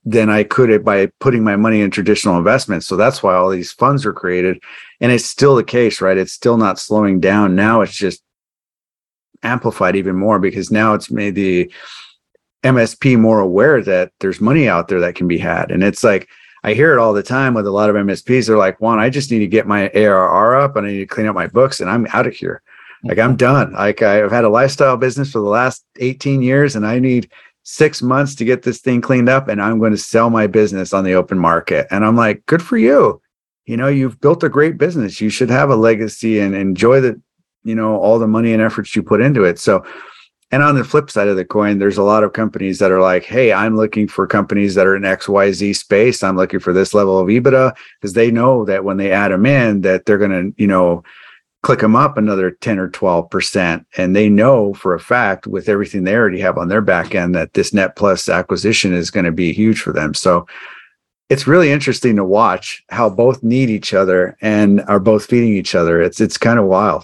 than 0.06 0.30
I 0.30 0.44
could 0.44 0.86
by 0.86 1.08
putting 1.20 1.44
my 1.44 1.56
money 1.56 1.82
in 1.82 1.89
traditional 1.89 2.38
investments. 2.38 2.86
So 2.86 2.96
that's 2.96 3.24
why 3.24 3.34
all 3.34 3.50
these 3.50 3.72
funds 3.72 4.06
are 4.06 4.13
created. 4.13 4.62
And 5.02 5.12
it's 5.12 5.26
still 5.26 5.56
the 5.56 5.63
case, 5.63 6.00
right? 6.00 6.18
It's 6.18 6.32
still 6.32 6.58
not 6.58 6.80
slowing 6.80 7.20
down. 7.20 7.56
Now 7.56 7.82
it's 7.82 7.96
just 7.96 8.22
amplified 9.41 9.96
even 9.96 10.15
more 10.15 10.39
because 10.39 10.72
now 10.72 10.94
it's 10.94 11.10
made 11.10 11.34
the 11.36 11.72
MSP 12.63 13.18
more 13.18 13.39
aware 13.39 13.82
that 13.82 14.12
there's 14.20 14.39
money 14.39 14.68
out 14.70 14.88
there 14.88 15.00
that 15.00 15.15
can 15.15 15.28
be 15.28 15.39
had. 15.39 15.72
And 15.72 15.84
it's 15.84 16.04
like, 16.04 16.30
I 16.63 16.74
hear 16.74 16.94
it 16.94 17.00
all 17.00 17.13
the 17.13 17.24
time 17.24 17.54
with 17.54 17.68
a 17.68 17.72
lot 17.72 17.91
of 17.91 17.96
MSPs. 17.96 18.48
They're 18.48 18.58
like, 18.58 18.82
"Juan, 18.82 18.98
I 18.98 19.12
just 19.12 19.30
need 19.30 19.39
to 19.39 19.48
get 19.48 19.68
my 19.68 19.89
ARR 19.94 20.56
up 20.56 20.76
and 20.76 20.88
I 20.88 20.91
need 20.91 20.98
to 20.98 21.06
clean 21.06 21.28
up 21.28 21.36
my 21.36 21.46
books 21.46 21.80
and 21.80 21.89
I'm 21.89 22.08
out 22.12 22.26
of 22.26 22.34
here. 22.34 22.63
Like 23.04 23.20
I'm 23.20 23.32
mm-hmm. 23.32 23.38
done. 23.38 23.74
Like 23.74 24.02
I've 24.02 24.32
had 24.32 24.46
a 24.46 24.50
lifestyle 24.50 24.98
business 24.98 25.32
for 25.32 25.39
the 25.39 25.46
last 25.46 25.86
18 26.00 26.41
years 26.41 26.76
and 26.76 26.86
I 26.86 26.98
need 26.98 27.30
six 27.65 28.04
months 28.04 28.36
to 28.36 28.45
get 28.45 28.62
this 28.62 28.80
thing 28.80 29.01
cleaned 29.01 29.28
up 29.28 29.47
and 29.47 29.60
I'm 29.60 29.80
going 29.80 29.91
to 29.91 29.97
sell 29.97 30.30
my 30.30 30.45
business 30.45 30.93
on 30.93 31.04
the 31.04 31.13
open 31.13 31.39
market. 31.39 31.88
And 31.89 32.06
I'm 32.06 32.15
like, 32.15 32.45
good 32.45 32.62
for 32.62 32.78
you. 32.78 33.19
You 33.65 33.75
know, 33.75 33.88
you've 33.88 34.21
built 34.21 34.43
a 34.43 34.49
great 34.49 34.78
business. 34.78 35.19
You 35.19 35.30
should 35.30 35.49
have 35.49 35.71
a 35.71 35.75
legacy 35.75 36.39
and 36.39 36.54
enjoy 36.54 37.01
the, 37.01 37.19
you 37.63 37.73
know, 37.73 37.97
all 37.97 38.19
the 38.19 38.28
money 38.28 38.54
and 38.54 38.62
efforts 38.62 38.95
you 38.95 39.01
put 39.01 39.19
into 39.19 39.43
it. 39.43 39.58
So, 39.58 39.84
and 40.51 40.62
on 40.62 40.75
the 40.75 40.84
flip 40.84 41.10
side 41.10 41.28
of 41.28 41.38
the 41.38 41.43
coin, 41.43 41.80
there's 41.80 41.97
a 41.97 42.04
lot 42.04 42.23
of 42.23 42.34
companies 42.34 42.78
that 42.78 42.91
are 42.91 43.01
like, 43.01 43.23
hey, 43.23 43.51
I'm 43.51 43.75
looking 43.75 44.08
for 44.08 44.28
companies 44.28 44.75
that 44.75 44.86
are 44.86 44.95
in 44.95 45.01
XYZ 45.01 45.75
space. 45.75 46.21
I'm 46.21 46.38
looking 46.38 46.60
for 46.60 46.71
this 46.71 46.93
level 46.93 47.19
of 47.19 47.28
EBITDA 47.30 47.75
because 47.99 48.13
they 48.13 48.30
know 48.30 48.63
that 48.65 48.84
when 48.84 48.97
they 48.97 49.12
add 49.12 49.32
them 49.32 49.47
in, 49.47 49.82
that 49.82 50.06
they're 50.06 50.19
going 50.19 50.54
to, 50.54 50.62
you 50.62 50.67
know, 50.67 51.04
click 51.65 51.80
them 51.80 51.95
up 51.95 52.15
another 52.15 52.51
10 52.51 52.78
or 52.78 52.89
12%. 52.91 53.84
And 53.97 54.15
they 54.15 54.30
know 54.30 54.75
for 54.75 54.93
a 54.93 54.99
fact 54.99 55.47
with 55.47 55.67
everything 55.67 56.04
they 56.04 56.15
already 56.15 56.39
have 56.39 56.60
on 56.60 56.67
their 56.67 56.80
back 56.80 57.15
end 57.15 57.34
that 57.34 57.56
this 57.56 57.73
net 57.73 57.95
plus 57.95 58.30
acquisition 58.30 58.93
is 58.93 59.10
going 59.10 59.25
to 59.25 59.32
be 59.32 59.51
huge 59.51 59.82
for 59.82 59.91
them. 59.91 60.13
So 60.13 60.45
it's 61.32 61.47
really 61.47 61.71
interesting 61.71 62.17
to 62.17 62.23
watch 62.23 62.84
how 62.91 63.10
both 63.10 63.41
need 63.41 63.71
each 63.71 63.95
other 63.95 64.38
and 64.41 64.82
are 64.82 64.99
both 64.99 65.25
feeding 65.25 65.54
each 65.54 65.73
other. 65.73 66.04
It's 66.04 66.21
it's 66.21 66.38
kind 66.38 66.60
of 66.60 66.65
wild. 66.65 67.04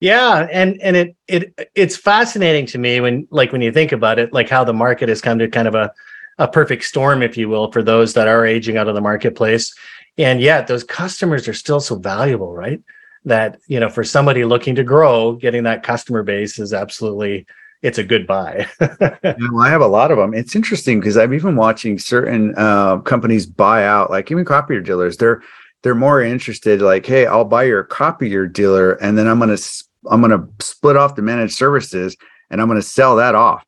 Yeah, 0.00 0.46
and 0.52 0.78
and 0.82 0.94
it 0.94 1.16
it 1.26 1.70
it's 1.74 1.96
fascinating 1.96 2.66
to 2.66 2.78
me 2.78 3.00
when 3.00 3.26
like 3.30 3.52
when 3.52 3.62
you 3.62 3.72
think 3.72 3.92
about 3.92 4.18
it, 4.18 4.34
like 4.34 4.50
how 4.50 4.64
the 4.64 4.74
market 4.74 5.08
has 5.08 5.22
come 5.22 5.38
to 5.38 5.48
kind 5.48 5.66
of 5.66 5.74
a 5.74 5.90
a 6.36 6.46
perfect 6.46 6.84
storm, 6.84 7.22
if 7.22 7.38
you 7.38 7.48
will, 7.48 7.72
for 7.72 7.82
those 7.82 8.12
that 8.12 8.28
are 8.28 8.44
aging 8.44 8.76
out 8.76 8.86
of 8.86 8.94
the 8.94 9.00
marketplace. 9.00 9.74
And 10.18 10.42
yet 10.42 10.66
those 10.66 10.84
customers 10.84 11.48
are 11.48 11.54
still 11.54 11.80
so 11.80 11.96
valuable, 11.96 12.52
right? 12.52 12.82
That, 13.24 13.58
you 13.66 13.80
know, 13.80 13.90
for 13.90 14.04
somebody 14.04 14.44
looking 14.44 14.74
to 14.76 14.84
grow, 14.84 15.32
getting 15.32 15.64
that 15.64 15.82
customer 15.82 16.22
base 16.22 16.58
is 16.58 16.72
absolutely 16.72 17.46
it's 17.82 17.98
a 17.98 18.04
good 18.04 18.26
buy. 18.26 18.66
yeah, 18.80 19.18
well, 19.22 19.60
I 19.60 19.68
have 19.68 19.80
a 19.80 19.86
lot 19.86 20.10
of 20.10 20.18
them. 20.18 20.34
It's 20.34 20.56
interesting 20.56 20.98
because 20.98 21.16
I'm 21.16 21.32
even 21.32 21.56
watching 21.56 21.98
certain 21.98 22.54
uh, 22.56 22.98
companies 22.98 23.46
buy 23.46 23.84
out, 23.84 24.10
like 24.10 24.30
even 24.30 24.44
copier 24.44 24.80
dealers. 24.80 25.16
They're 25.16 25.42
they're 25.82 25.94
more 25.94 26.20
interested, 26.20 26.82
like, 26.82 27.06
hey, 27.06 27.26
I'll 27.26 27.44
buy 27.44 27.64
your 27.64 27.84
copier 27.84 28.46
dealer, 28.46 28.94
and 28.94 29.16
then 29.16 29.28
I'm 29.28 29.38
gonna 29.38 29.58
I'm 30.10 30.20
gonna 30.20 30.48
split 30.60 30.96
off 30.96 31.14
the 31.14 31.22
managed 31.22 31.54
services, 31.54 32.16
and 32.50 32.60
I'm 32.60 32.68
gonna 32.68 32.82
sell 32.82 33.16
that 33.16 33.34
off. 33.34 33.64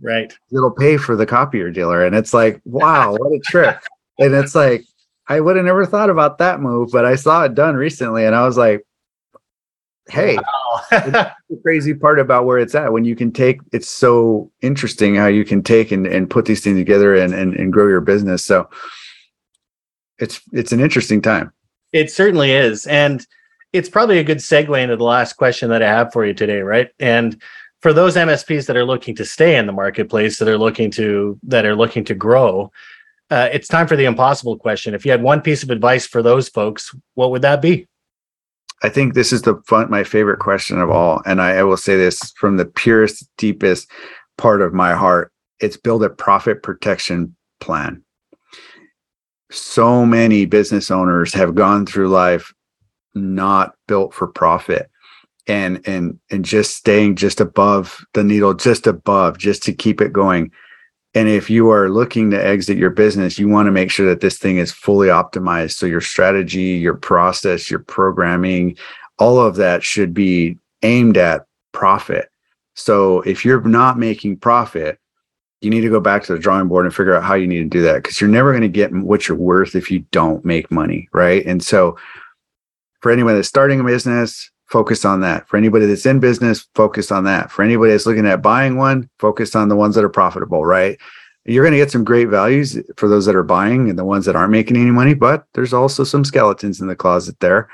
Right. 0.00 0.32
It'll 0.50 0.70
pay 0.70 0.96
for 0.96 1.16
the 1.16 1.26
copier 1.26 1.70
dealer, 1.70 2.04
and 2.04 2.16
it's 2.16 2.32
like, 2.32 2.60
wow, 2.64 3.12
what 3.12 3.32
a 3.32 3.40
trick! 3.44 3.76
and 4.18 4.34
it's 4.34 4.54
like, 4.54 4.84
I 5.28 5.40
would 5.40 5.56
have 5.56 5.64
never 5.66 5.84
thought 5.84 6.10
about 6.10 6.38
that 6.38 6.60
move, 6.60 6.90
but 6.92 7.04
I 7.04 7.16
saw 7.16 7.44
it 7.44 7.54
done 7.54 7.74
recently, 7.74 8.24
and 8.24 8.34
I 8.34 8.46
was 8.46 8.56
like, 8.56 8.86
hey 10.10 10.36
wow. 10.36 10.82
the 10.90 11.60
crazy 11.62 11.94
part 11.94 12.18
about 12.18 12.44
where 12.44 12.58
it's 12.58 12.74
at. 12.74 12.92
When 12.92 13.04
you 13.04 13.16
can 13.16 13.32
take 13.32 13.60
it's 13.72 13.88
so 13.88 14.50
interesting 14.60 15.14
how 15.14 15.26
you 15.26 15.44
can 15.44 15.62
take 15.62 15.92
and, 15.92 16.06
and 16.06 16.28
put 16.28 16.44
these 16.44 16.62
things 16.62 16.78
together 16.78 17.14
and, 17.14 17.34
and 17.34 17.54
and 17.54 17.72
grow 17.72 17.88
your 17.88 18.00
business. 18.00 18.44
So 18.44 18.68
it's 20.18 20.40
it's 20.52 20.72
an 20.72 20.80
interesting 20.80 21.22
time. 21.22 21.52
It 21.92 22.10
certainly 22.10 22.52
is. 22.52 22.86
And 22.86 23.26
it's 23.72 23.88
probably 23.88 24.18
a 24.18 24.24
good 24.24 24.38
segue 24.38 24.80
into 24.80 24.96
the 24.96 25.04
last 25.04 25.34
question 25.34 25.70
that 25.70 25.82
i 25.82 25.86
have 25.86 26.12
for 26.12 26.26
you 26.26 26.34
today 26.34 26.60
right? 26.60 26.90
And 26.98 27.40
for 27.80 27.92
those 27.92 28.16
msps 28.16 28.66
that 28.66 28.76
are 28.76 28.84
looking 28.84 29.14
to 29.16 29.24
stay 29.24 29.56
in 29.56 29.66
the 29.66 29.72
marketplace 29.72 30.38
that 30.38 30.48
are 30.48 30.58
looking 30.58 30.90
to 30.92 31.38
that 31.44 31.64
are 31.64 31.76
looking 31.76 32.04
to 32.04 32.14
grow 32.14 32.70
uh, 33.30 33.48
it's 33.52 33.68
time 33.68 33.86
for 33.86 33.94
the 33.94 34.06
impossible 34.06 34.56
question. 34.56 34.92
If 34.92 35.04
you 35.04 35.12
had 35.12 35.22
one 35.22 35.40
piece 35.40 35.62
of 35.62 35.70
advice 35.70 36.04
for 36.04 36.22
those 36.22 36.48
folks 36.48 36.94
what 37.14 37.30
would 37.30 37.42
that 37.42 37.62
be 37.62 37.86
I 38.82 38.88
think 38.88 39.14
this 39.14 39.32
is 39.32 39.42
the 39.42 39.60
fun, 39.66 39.90
my 39.90 40.04
favorite 40.04 40.38
question 40.38 40.80
of 40.80 40.90
all. 40.90 41.22
And 41.26 41.40
I, 41.42 41.56
I 41.56 41.62
will 41.64 41.76
say 41.76 41.96
this 41.96 42.32
from 42.36 42.56
the 42.56 42.64
purest, 42.64 43.28
deepest 43.36 43.90
part 44.38 44.62
of 44.62 44.72
my 44.72 44.94
heart. 44.94 45.32
It's 45.60 45.76
build 45.76 46.02
a 46.02 46.08
profit 46.08 46.62
protection 46.62 47.36
plan. 47.60 48.02
So 49.50 50.06
many 50.06 50.46
business 50.46 50.90
owners 50.90 51.34
have 51.34 51.54
gone 51.54 51.84
through 51.84 52.08
life 52.08 52.54
not 53.14 53.74
built 53.88 54.14
for 54.14 54.28
profit 54.28 54.88
and 55.46 55.80
and 55.86 56.18
and 56.30 56.44
just 56.44 56.76
staying 56.76 57.16
just 57.16 57.40
above 57.40 58.04
the 58.14 58.22
needle 58.22 58.54
just 58.54 58.86
above 58.86 59.36
just 59.36 59.62
to 59.64 59.72
keep 59.72 60.00
it 60.00 60.12
going 60.12 60.50
and 61.14 61.28
if 61.28 61.50
you 61.50 61.70
are 61.70 61.90
looking 61.90 62.30
to 62.30 62.44
exit 62.44 62.78
your 62.78 62.90
business, 62.90 63.38
you 63.38 63.48
want 63.48 63.66
to 63.66 63.72
make 63.72 63.90
sure 63.90 64.06
that 64.06 64.20
this 64.20 64.38
thing 64.38 64.58
is 64.58 64.70
fully 64.70 65.08
optimized. 65.08 65.72
So 65.72 65.86
your 65.86 66.00
strategy, 66.00 66.78
your 66.78 66.94
process, 66.94 67.70
your 67.70 67.80
programming, 67.80 68.76
all 69.18 69.40
of 69.40 69.56
that 69.56 69.82
should 69.82 70.14
be 70.14 70.56
aimed 70.82 71.16
at 71.16 71.46
profit. 71.72 72.30
So 72.74 73.22
if 73.22 73.44
you're 73.44 73.60
not 73.62 73.98
making 73.98 74.36
profit, 74.36 74.98
you 75.60 75.68
need 75.68 75.82
to 75.82 75.90
go 75.90 76.00
back 76.00 76.22
to 76.24 76.32
the 76.32 76.38
drawing 76.38 76.68
board 76.68 76.86
and 76.86 76.94
figure 76.94 77.14
out 77.14 77.24
how 77.24 77.34
you 77.34 77.46
need 77.46 77.58
to 77.58 77.68
do 77.68 77.82
that 77.82 77.96
because 77.96 78.20
you're 78.20 78.30
never 78.30 78.52
going 78.52 78.62
to 78.62 78.68
get 78.68 78.92
what 78.92 79.28
you're 79.28 79.36
worth 79.36 79.74
if 79.74 79.90
you 79.90 80.00
don't 80.12 80.44
make 80.44 80.70
money. 80.70 81.08
Right. 81.12 81.44
And 81.44 81.62
so 81.62 81.98
for 83.00 83.10
anyone 83.10 83.34
that's 83.34 83.48
starting 83.48 83.80
a 83.80 83.84
business, 83.84 84.50
focus 84.70 85.04
on 85.04 85.20
that. 85.20 85.48
For 85.48 85.56
anybody 85.56 85.86
that's 85.86 86.06
in 86.06 86.20
business, 86.20 86.68
focus 86.74 87.10
on 87.10 87.24
that. 87.24 87.50
For 87.50 87.62
anybody 87.62 87.90
that's 87.90 88.06
looking 88.06 88.26
at 88.26 88.40
buying 88.40 88.76
one, 88.76 89.10
focus 89.18 89.56
on 89.56 89.68
the 89.68 89.76
ones 89.76 89.96
that 89.96 90.04
are 90.04 90.08
profitable, 90.08 90.64
right? 90.64 90.96
You're 91.44 91.64
going 91.64 91.72
to 91.72 91.78
get 91.78 91.90
some 91.90 92.04
great 92.04 92.28
values 92.28 92.78
for 92.96 93.08
those 93.08 93.26
that 93.26 93.34
are 93.34 93.42
buying 93.42 93.90
and 93.90 93.98
the 93.98 94.04
ones 94.04 94.26
that 94.26 94.36
aren't 94.36 94.52
making 94.52 94.76
any 94.76 94.90
money, 94.90 95.14
but 95.14 95.44
there's 95.54 95.72
also 95.72 96.04
some 96.04 96.24
skeletons 96.24 96.80
in 96.80 96.86
the 96.86 96.94
closet 96.94 97.38
there. 97.40 97.68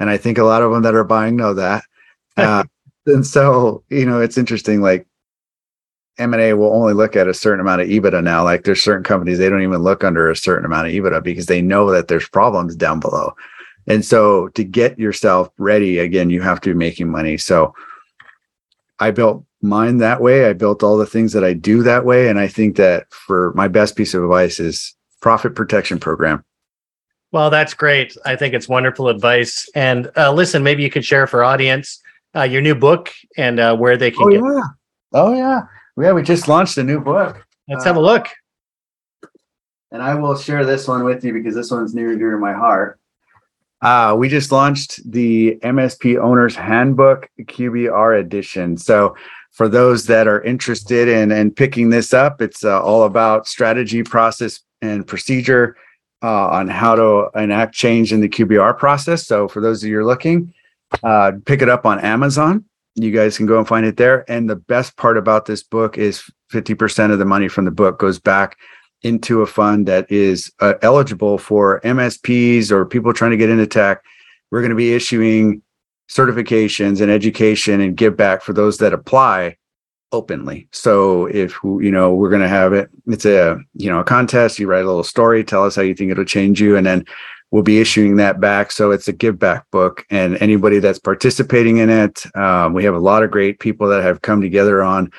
And 0.00 0.10
I 0.10 0.16
think 0.16 0.38
a 0.38 0.44
lot 0.44 0.62
of 0.62 0.72
them 0.72 0.82
that 0.82 0.94
are 0.94 1.04
buying 1.04 1.36
know 1.36 1.54
that. 1.54 1.84
Uh, 2.36 2.64
and 3.06 3.26
so, 3.26 3.82
you 3.90 4.06
know, 4.06 4.20
it's 4.20 4.38
interesting. 4.38 4.80
Like 4.80 5.06
M&A 6.16 6.54
will 6.54 6.72
only 6.72 6.94
look 6.94 7.16
at 7.16 7.28
a 7.28 7.34
certain 7.34 7.60
amount 7.60 7.82
of 7.82 7.88
EBITDA 7.88 8.22
now. 8.22 8.44
Like 8.44 8.64
there's 8.64 8.82
certain 8.82 9.02
companies, 9.02 9.36
they 9.36 9.50
don't 9.50 9.62
even 9.62 9.82
look 9.82 10.04
under 10.04 10.30
a 10.30 10.36
certain 10.36 10.64
amount 10.64 10.86
of 10.86 10.94
EBITDA 10.94 11.22
because 11.22 11.46
they 11.46 11.60
know 11.60 11.90
that 11.90 12.08
there's 12.08 12.28
problems 12.28 12.76
down 12.76 12.98
below. 12.98 13.34
And 13.90 14.04
so 14.04 14.46
to 14.50 14.62
get 14.62 15.00
yourself 15.00 15.50
ready 15.58 15.98
again, 15.98 16.30
you 16.30 16.40
have 16.42 16.60
to 16.60 16.70
be 16.70 16.74
making 16.74 17.10
money. 17.10 17.36
So 17.36 17.74
I 19.00 19.10
built 19.10 19.44
mine 19.62 19.98
that 19.98 20.20
way. 20.20 20.46
I 20.46 20.52
built 20.52 20.84
all 20.84 20.96
the 20.96 21.06
things 21.06 21.32
that 21.32 21.42
I 21.42 21.54
do 21.54 21.82
that 21.82 22.04
way. 22.04 22.28
And 22.28 22.38
I 22.38 22.46
think 22.46 22.76
that 22.76 23.12
for 23.12 23.52
my 23.54 23.66
best 23.66 23.96
piece 23.96 24.14
of 24.14 24.22
advice 24.22 24.60
is 24.60 24.94
profit 25.20 25.56
protection 25.56 25.98
program. 25.98 26.44
Well, 27.32 27.50
that's 27.50 27.74
great. 27.74 28.16
I 28.24 28.36
think 28.36 28.54
it's 28.54 28.68
wonderful 28.68 29.08
advice. 29.08 29.68
And 29.74 30.08
uh, 30.16 30.32
listen, 30.32 30.62
maybe 30.62 30.84
you 30.84 30.90
could 30.90 31.04
share 31.04 31.26
for 31.26 31.42
audience 31.42 32.00
uh, 32.36 32.42
your 32.42 32.62
new 32.62 32.76
book 32.76 33.10
and 33.36 33.58
uh, 33.58 33.76
where 33.76 33.96
they 33.96 34.12
can 34.12 34.22
oh, 34.22 34.30
get. 34.30 34.40
Yeah. 34.40 34.62
Oh 35.14 35.34
yeah, 35.34 35.62
yeah. 35.96 36.12
We 36.12 36.22
just 36.22 36.46
launched 36.46 36.78
a 36.78 36.84
new 36.84 37.00
book. 37.00 37.44
Let's 37.68 37.84
have 37.84 37.96
a 37.96 38.00
look. 38.00 38.28
And 39.90 40.00
I 40.00 40.14
will 40.14 40.36
share 40.36 40.64
this 40.64 40.86
one 40.86 41.02
with 41.02 41.24
you 41.24 41.32
because 41.32 41.56
this 41.56 41.72
one's 41.72 41.92
near 41.92 42.10
and 42.10 42.20
dear 42.20 42.30
to 42.30 42.38
my 42.38 42.52
heart. 42.52 42.99
Uh, 43.82 44.14
we 44.18 44.28
just 44.28 44.52
launched 44.52 45.00
the 45.10 45.58
MSP 45.62 46.18
Owners 46.18 46.54
Handbook 46.54 47.28
QBR 47.40 48.20
edition. 48.20 48.76
So, 48.76 49.16
for 49.52 49.68
those 49.68 50.06
that 50.06 50.28
are 50.28 50.40
interested 50.42 51.08
in, 51.08 51.32
in 51.32 51.50
picking 51.50 51.90
this 51.90 52.14
up, 52.14 52.40
it's 52.40 52.64
uh, 52.64 52.80
all 52.82 53.02
about 53.02 53.48
strategy, 53.48 54.02
process, 54.02 54.60
and 54.80 55.06
procedure 55.06 55.76
uh, 56.22 56.48
on 56.48 56.68
how 56.68 56.94
to 56.94 57.30
enact 57.34 57.74
change 57.74 58.12
in 58.12 58.20
the 58.20 58.28
QBR 58.28 58.78
process. 58.78 59.26
So, 59.26 59.48
for 59.48 59.60
those 59.60 59.82
of 59.82 59.88
you 59.88 60.04
looking, 60.04 60.52
uh, 61.02 61.32
pick 61.46 61.62
it 61.62 61.68
up 61.68 61.86
on 61.86 61.98
Amazon. 62.00 62.64
You 62.96 63.12
guys 63.12 63.36
can 63.36 63.46
go 63.46 63.58
and 63.58 63.66
find 63.66 63.86
it 63.86 63.96
there. 63.96 64.30
And 64.30 64.50
the 64.50 64.56
best 64.56 64.96
part 64.96 65.16
about 65.16 65.46
this 65.46 65.62
book 65.62 65.96
is 65.96 66.22
50% 66.52 67.12
of 67.12 67.18
the 67.18 67.24
money 67.24 67.48
from 67.48 67.64
the 67.64 67.70
book 67.70 67.98
goes 67.98 68.18
back 68.18 68.56
into 69.02 69.42
a 69.42 69.46
fund 69.46 69.86
that 69.86 70.10
is 70.10 70.52
uh, 70.60 70.74
eligible 70.82 71.38
for 71.38 71.80
MSPs 71.80 72.70
or 72.70 72.84
people 72.84 73.12
trying 73.12 73.30
to 73.30 73.36
get 73.36 73.50
into 73.50 73.66
tech. 73.66 74.02
We're 74.50 74.60
going 74.60 74.70
to 74.70 74.76
be 74.76 74.92
issuing 74.92 75.62
certifications 76.10 77.00
and 77.00 77.10
education 77.10 77.80
and 77.80 77.96
give 77.96 78.16
back 78.16 78.42
for 78.42 78.52
those 78.52 78.78
that 78.78 78.92
apply 78.92 79.56
openly. 80.12 80.68
So 80.72 81.26
if 81.26 81.56
you 81.62 81.90
know 81.90 82.14
we're 82.14 82.30
going 82.30 82.42
to 82.42 82.48
have 82.48 82.72
it, 82.72 82.90
it's 83.06 83.24
a 83.24 83.58
you 83.74 83.90
know 83.90 84.00
a 84.00 84.04
contest. 84.04 84.58
You 84.58 84.66
write 84.66 84.84
a 84.84 84.88
little 84.88 85.04
story, 85.04 85.44
tell 85.44 85.64
us 85.64 85.76
how 85.76 85.82
you 85.82 85.94
think 85.94 86.10
it'll 86.10 86.24
change 86.24 86.60
you, 86.60 86.76
and 86.76 86.84
then 86.84 87.04
we'll 87.50 87.62
be 87.62 87.80
issuing 87.80 88.16
that 88.16 88.40
back. 88.40 88.72
So 88.72 88.90
it's 88.90 89.08
a 89.08 89.12
give 89.12 89.38
back 89.38 89.70
book, 89.70 90.04
and 90.10 90.36
anybody 90.42 90.78
that's 90.78 90.98
participating 90.98 91.78
in 91.78 91.90
it, 91.90 92.24
um, 92.36 92.74
we 92.74 92.84
have 92.84 92.94
a 92.94 93.00
lot 93.00 93.22
of 93.22 93.30
great 93.30 93.60
people 93.60 93.88
that 93.88 94.02
have 94.02 94.22
come 94.22 94.40
together 94.40 94.82
on 94.82 95.10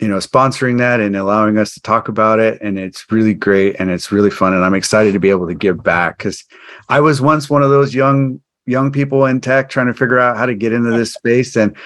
you 0.00 0.06
know 0.06 0.18
sponsoring 0.18 0.78
that 0.78 1.00
and 1.00 1.16
allowing 1.16 1.58
us 1.58 1.74
to 1.74 1.80
talk 1.80 2.08
about 2.08 2.38
it 2.38 2.60
and 2.62 2.78
it's 2.78 3.10
really 3.10 3.34
great 3.34 3.76
and 3.78 3.90
it's 3.90 4.12
really 4.12 4.30
fun 4.30 4.54
and 4.54 4.64
i'm 4.64 4.74
excited 4.74 5.12
to 5.12 5.20
be 5.20 5.30
able 5.30 5.46
to 5.46 5.54
give 5.54 5.82
back 5.82 6.18
because 6.18 6.44
i 6.88 7.00
was 7.00 7.20
once 7.20 7.50
one 7.50 7.62
of 7.62 7.70
those 7.70 7.94
young 7.94 8.40
young 8.66 8.92
people 8.92 9.26
in 9.26 9.40
tech 9.40 9.68
trying 9.68 9.86
to 9.86 9.94
figure 9.94 10.18
out 10.18 10.36
how 10.36 10.46
to 10.46 10.54
get 10.54 10.72
into 10.72 10.90
this 10.90 11.14
space 11.14 11.56
and 11.56 11.76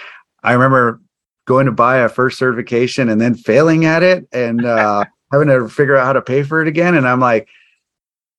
i 0.43 0.53
remember 0.53 1.01
going 1.47 1.67
to 1.67 1.73
buy 1.73 1.99
a 1.99 2.09
first 2.09 2.39
certification 2.39 3.09
and 3.09 3.21
then 3.21 3.35
failing 3.35 3.85
at 3.85 4.03
it 4.03 4.29
and 4.33 4.65
uh, 4.65 5.05
having 5.33 5.49
to 5.49 5.69
figure 5.69 5.97
out 5.97 6.07
how 6.07 6.13
to 6.13 6.23
pay 6.23 6.43
for 6.43 6.61
it 6.61 6.69
again 6.69 6.95
and 6.95 7.09
i'm 7.09 7.21
like 7.21 7.49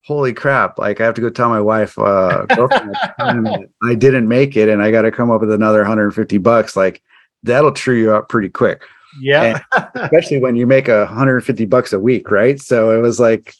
holy 0.05 0.33
crap 0.33 0.77
like 0.77 0.99
i 1.01 1.05
have 1.05 1.15
to 1.15 1.21
go 1.21 1.29
tell 1.29 1.49
my 1.49 1.61
wife 1.61 1.97
uh 1.97 2.45
i 3.19 3.95
didn't 3.95 4.27
make 4.27 4.55
it 4.55 4.69
and 4.69 4.83
i 4.83 4.91
got 4.91 5.03
to 5.03 5.11
come 5.11 5.31
up 5.31 5.41
with 5.41 5.51
another 5.51 5.79
150 5.79 6.37
bucks 6.39 6.75
like 6.75 7.01
that'll 7.41 7.71
true 7.71 7.97
you 7.97 8.13
up 8.13 8.27
pretty 8.29 8.49
quick 8.49 8.83
yeah. 9.19 9.61
especially 9.95 10.39
when 10.39 10.55
you 10.55 10.67
make 10.67 10.87
a 10.87 11.05
150 11.05 11.65
bucks 11.65 11.93
a 11.93 11.99
week, 11.99 12.31
right? 12.31 12.59
So 12.59 12.91
it 12.91 13.01
was 13.01 13.19
like, 13.19 13.53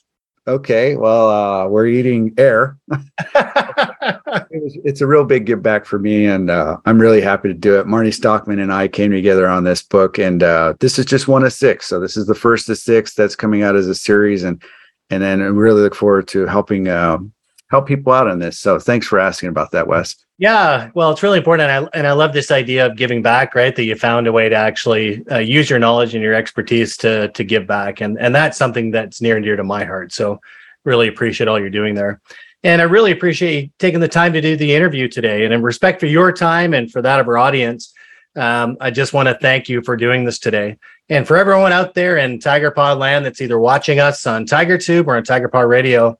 okay, 0.47 0.95
well, 0.95 1.29
uh, 1.29 1.67
we're 1.67 1.87
eating 1.87 2.33
air. 2.37 2.77
it 2.91 4.61
was, 4.63 4.77
it's 4.83 5.01
a 5.01 5.07
real 5.07 5.23
big 5.23 5.45
give 5.45 5.63
back 5.63 5.85
for 5.85 5.99
me, 5.99 6.25
and 6.25 6.49
uh, 6.49 6.77
I'm 6.85 6.99
really 6.99 7.21
happy 7.21 7.47
to 7.47 7.53
do 7.53 7.79
it. 7.79 7.87
Marnie 7.87 8.13
Stockman 8.13 8.59
and 8.59 8.73
I 8.73 8.87
came 8.87 9.11
together 9.11 9.47
on 9.47 9.63
this 9.63 9.81
book, 9.81 10.17
and 10.17 10.43
uh, 10.43 10.73
this 10.79 10.99
is 10.99 11.05
just 11.05 11.27
one 11.27 11.43
of 11.43 11.53
six. 11.53 11.87
So 11.87 11.99
this 11.99 12.17
is 12.17 12.25
the 12.25 12.35
first 12.35 12.69
of 12.69 12.77
six 12.77 13.13
that's 13.13 13.35
coming 13.35 13.63
out 13.63 13.75
as 13.75 13.87
a 13.87 13.95
series, 13.95 14.43
and 14.43 14.61
and 15.09 15.21
then 15.21 15.41
I 15.41 15.45
really 15.45 15.81
look 15.81 15.95
forward 15.95 16.27
to 16.29 16.45
helping 16.45 16.87
um, 16.87 17.33
help 17.73 17.87
people 17.87 18.13
out 18.13 18.27
on 18.27 18.37
this. 18.37 18.59
So 18.59 18.77
thanks 18.77 19.07
for 19.07 19.19
asking 19.19 19.49
about 19.49 19.71
that, 19.71 19.87
Wes. 19.87 20.15
Yeah, 20.37 20.91
well, 20.93 21.09
it's 21.09 21.23
really 21.23 21.39
important, 21.39 21.69
and 21.69 21.85
I 21.85 21.97
and 21.97 22.07
I 22.07 22.11
love 22.11 22.33
this 22.33 22.51
idea 22.51 22.85
of 22.85 22.95
giving 22.95 23.21
back. 23.21 23.55
Right, 23.55 23.75
that 23.75 23.83
you 23.83 23.95
found 23.95 24.27
a 24.27 24.31
way 24.31 24.47
to 24.47 24.55
actually 24.55 25.25
uh, 25.31 25.39
use 25.39 25.69
your 25.69 25.79
knowledge 25.79 26.13
and 26.13 26.23
your 26.23 26.33
expertise 26.35 26.97
to 26.97 27.29
to 27.29 27.43
give 27.43 27.65
back, 27.65 28.01
and 28.01 28.19
and 28.19 28.35
that's 28.35 28.57
something 28.57 28.91
that's 28.91 29.21
near 29.21 29.37
and 29.37 29.45
dear 29.45 29.55
to 29.55 29.63
my 29.63 29.85
heart. 29.85 30.11
So, 30.11 30.39
really 30.85 31.07
appreciate 31.07 31.47
all 31.47 31.59
you're 31.59 31.69
doing 31.69 31.95
there, 31.95 32.19
and 32.63 32.81
I 32.81 32.85
really 32.85 33.11
appreciate 33.11 33.63
you 33.63 33.69
taking 33.79 33.99
the 33.99 34.07
time 34.07 34.33
to 34.33 34.41
do 34.41 34.55
the 34.55 34.75
interview 34.75 35.07
today. 35.07 35.45
And 35.45 35.53
in 35.53 35.61
respect 35.61 35.99
for 35.99 36.07
your 36.07 36.31
time 36.31 36.73
and 36.73 36.91
for 36.91 37.01
that 37.01 37.19
of 37.19 37.27
our 37.27 37.37
audience, 37.37 37.93
um, 38.35 38.77
I 38.81 38.91
just 38.91 39.13
want 39.13 39.29
to 39.29 39.37
thank 39.39 39.69
you 39.69 39.81
for 39.81 39.95
doing 39.95 40.25
this 40.25 40.39
today. 40.39 40.77
And 41.09 41.27
for 41.27 41.37
everyone 41.37 41.71
out 41.71 41.93
there 41.93 42.17
in 42.17 42.39
Tiger 42.39 42.71
Paw 42.71 42.93
land 42.93 43.25
that's 43.25 43.41
either 43.41 43.59
watching 43.59 43.99
us 43.99 44.25
on 44.25 44.45
Tiger 44.45 44.77
Tube 44.77 45.07
or 45.07 45.15
on 45.15 45.23
Tiger 45.23 45.47
Paw 45.47 45.61
Radio, 45.61 46.17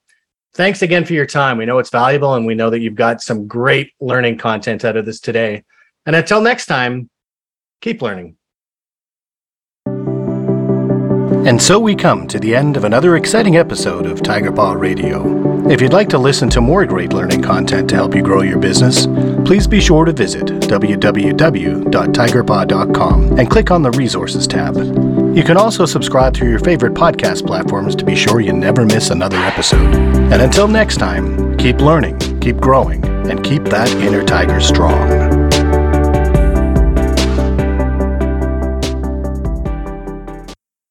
thanks 0.53 0.81
again 0.81 1.05
for 1.05 1.13
your 1.13 1.25
time. 1.25 1.57
We 1.57 1.65
know 1.65 1.79
it's 1.79 1.89
valuable 1.89 2.35
and 2.35 2.45
we 2.45 2.55
know 2.55 2.69
that 2.69 2.79
you've 2.79 2.95
got 2.95 3.21
some 3.21 3.47
great 3.47 3.91
learning 3.99 4.37
content 4.37 4.85
out 4.85 4.97
of 4.97 5.05
this 5.05 5.19
today. 5.19 5.63
And 6.05 6.15
until 6.15 6.41
next 6.41 6.67
time, 6.67 7.09
keep 7.81 8.01
learning. 8.01 8.37
And 11.45 11.61
so 11.61 11.77
we 11.77 11.93
come 11.93 12.25
to 12.29 12.39
the 12.39 12.55
end 12.55 12.77
of 12.77 12.85
another 12.85 13.17
exciting 13.17 13.57
episode 13.57 14.05
of 14.05 14.23
Tiger 14.23 14.49
Paw 14.49 14.71
Radio. 14.73 15.67
If 15.69 15.81
you'd 15.81 15.91
like 15.91 16.07
to 16.09 16.17
listen 16.17 16.49
to 16.51 16.61
more 16.61 16.85
great 16.85 17.11
learning 17.11 17.41
content 17.41 17.89
to 17.89 17.95
help 17.95 18.15
you 18.15 18.21
grow 18.21 18.43
your 18.43 18.59
business, 18.59 19.07
please 19.45 19.67
be 19.67 19.81
sure 19.81 20.05
to 20.05 20.13
visit 20.13 20.45
www.tigerpaw.com 20.45 23.39
and 23.39 23.49
click 23.49 23.71
on 23.71 23.81
the 23.81 23.91
Resources 23.91 24.47
tab. 24.47 24.77
You 25.33 25.43
can 25.43 25.57
also 25.57 25.87
subscribe 25.87 26.35
through 26.35 26.51
your 26.51 26.59
favorite 26.59 26.93
podcast 26.93 27.47
platforms 27.47 27.95
to 27.95 28.05
be 28.05 28.15
sure 28.15 28.39
you 28.39 28.53
never 28.53 28.85
miss 28.85 29.09
another 29.09 29.37
episode. 29.37 29.95
And 30.31 30.41
until 30.43 30.67
next 30.67 30.97
time, 30.97 31.57
keep 31.57 31.77
learning, 31.77 32.39
keep 32.39 32.57
growing, 32.57 33.03
and 33.03 33.43
keep 33.43 33.63
that 33.65 33.89
inner 33.93 34.23
tiger 34.23 34.59
strong. 34.59 35.42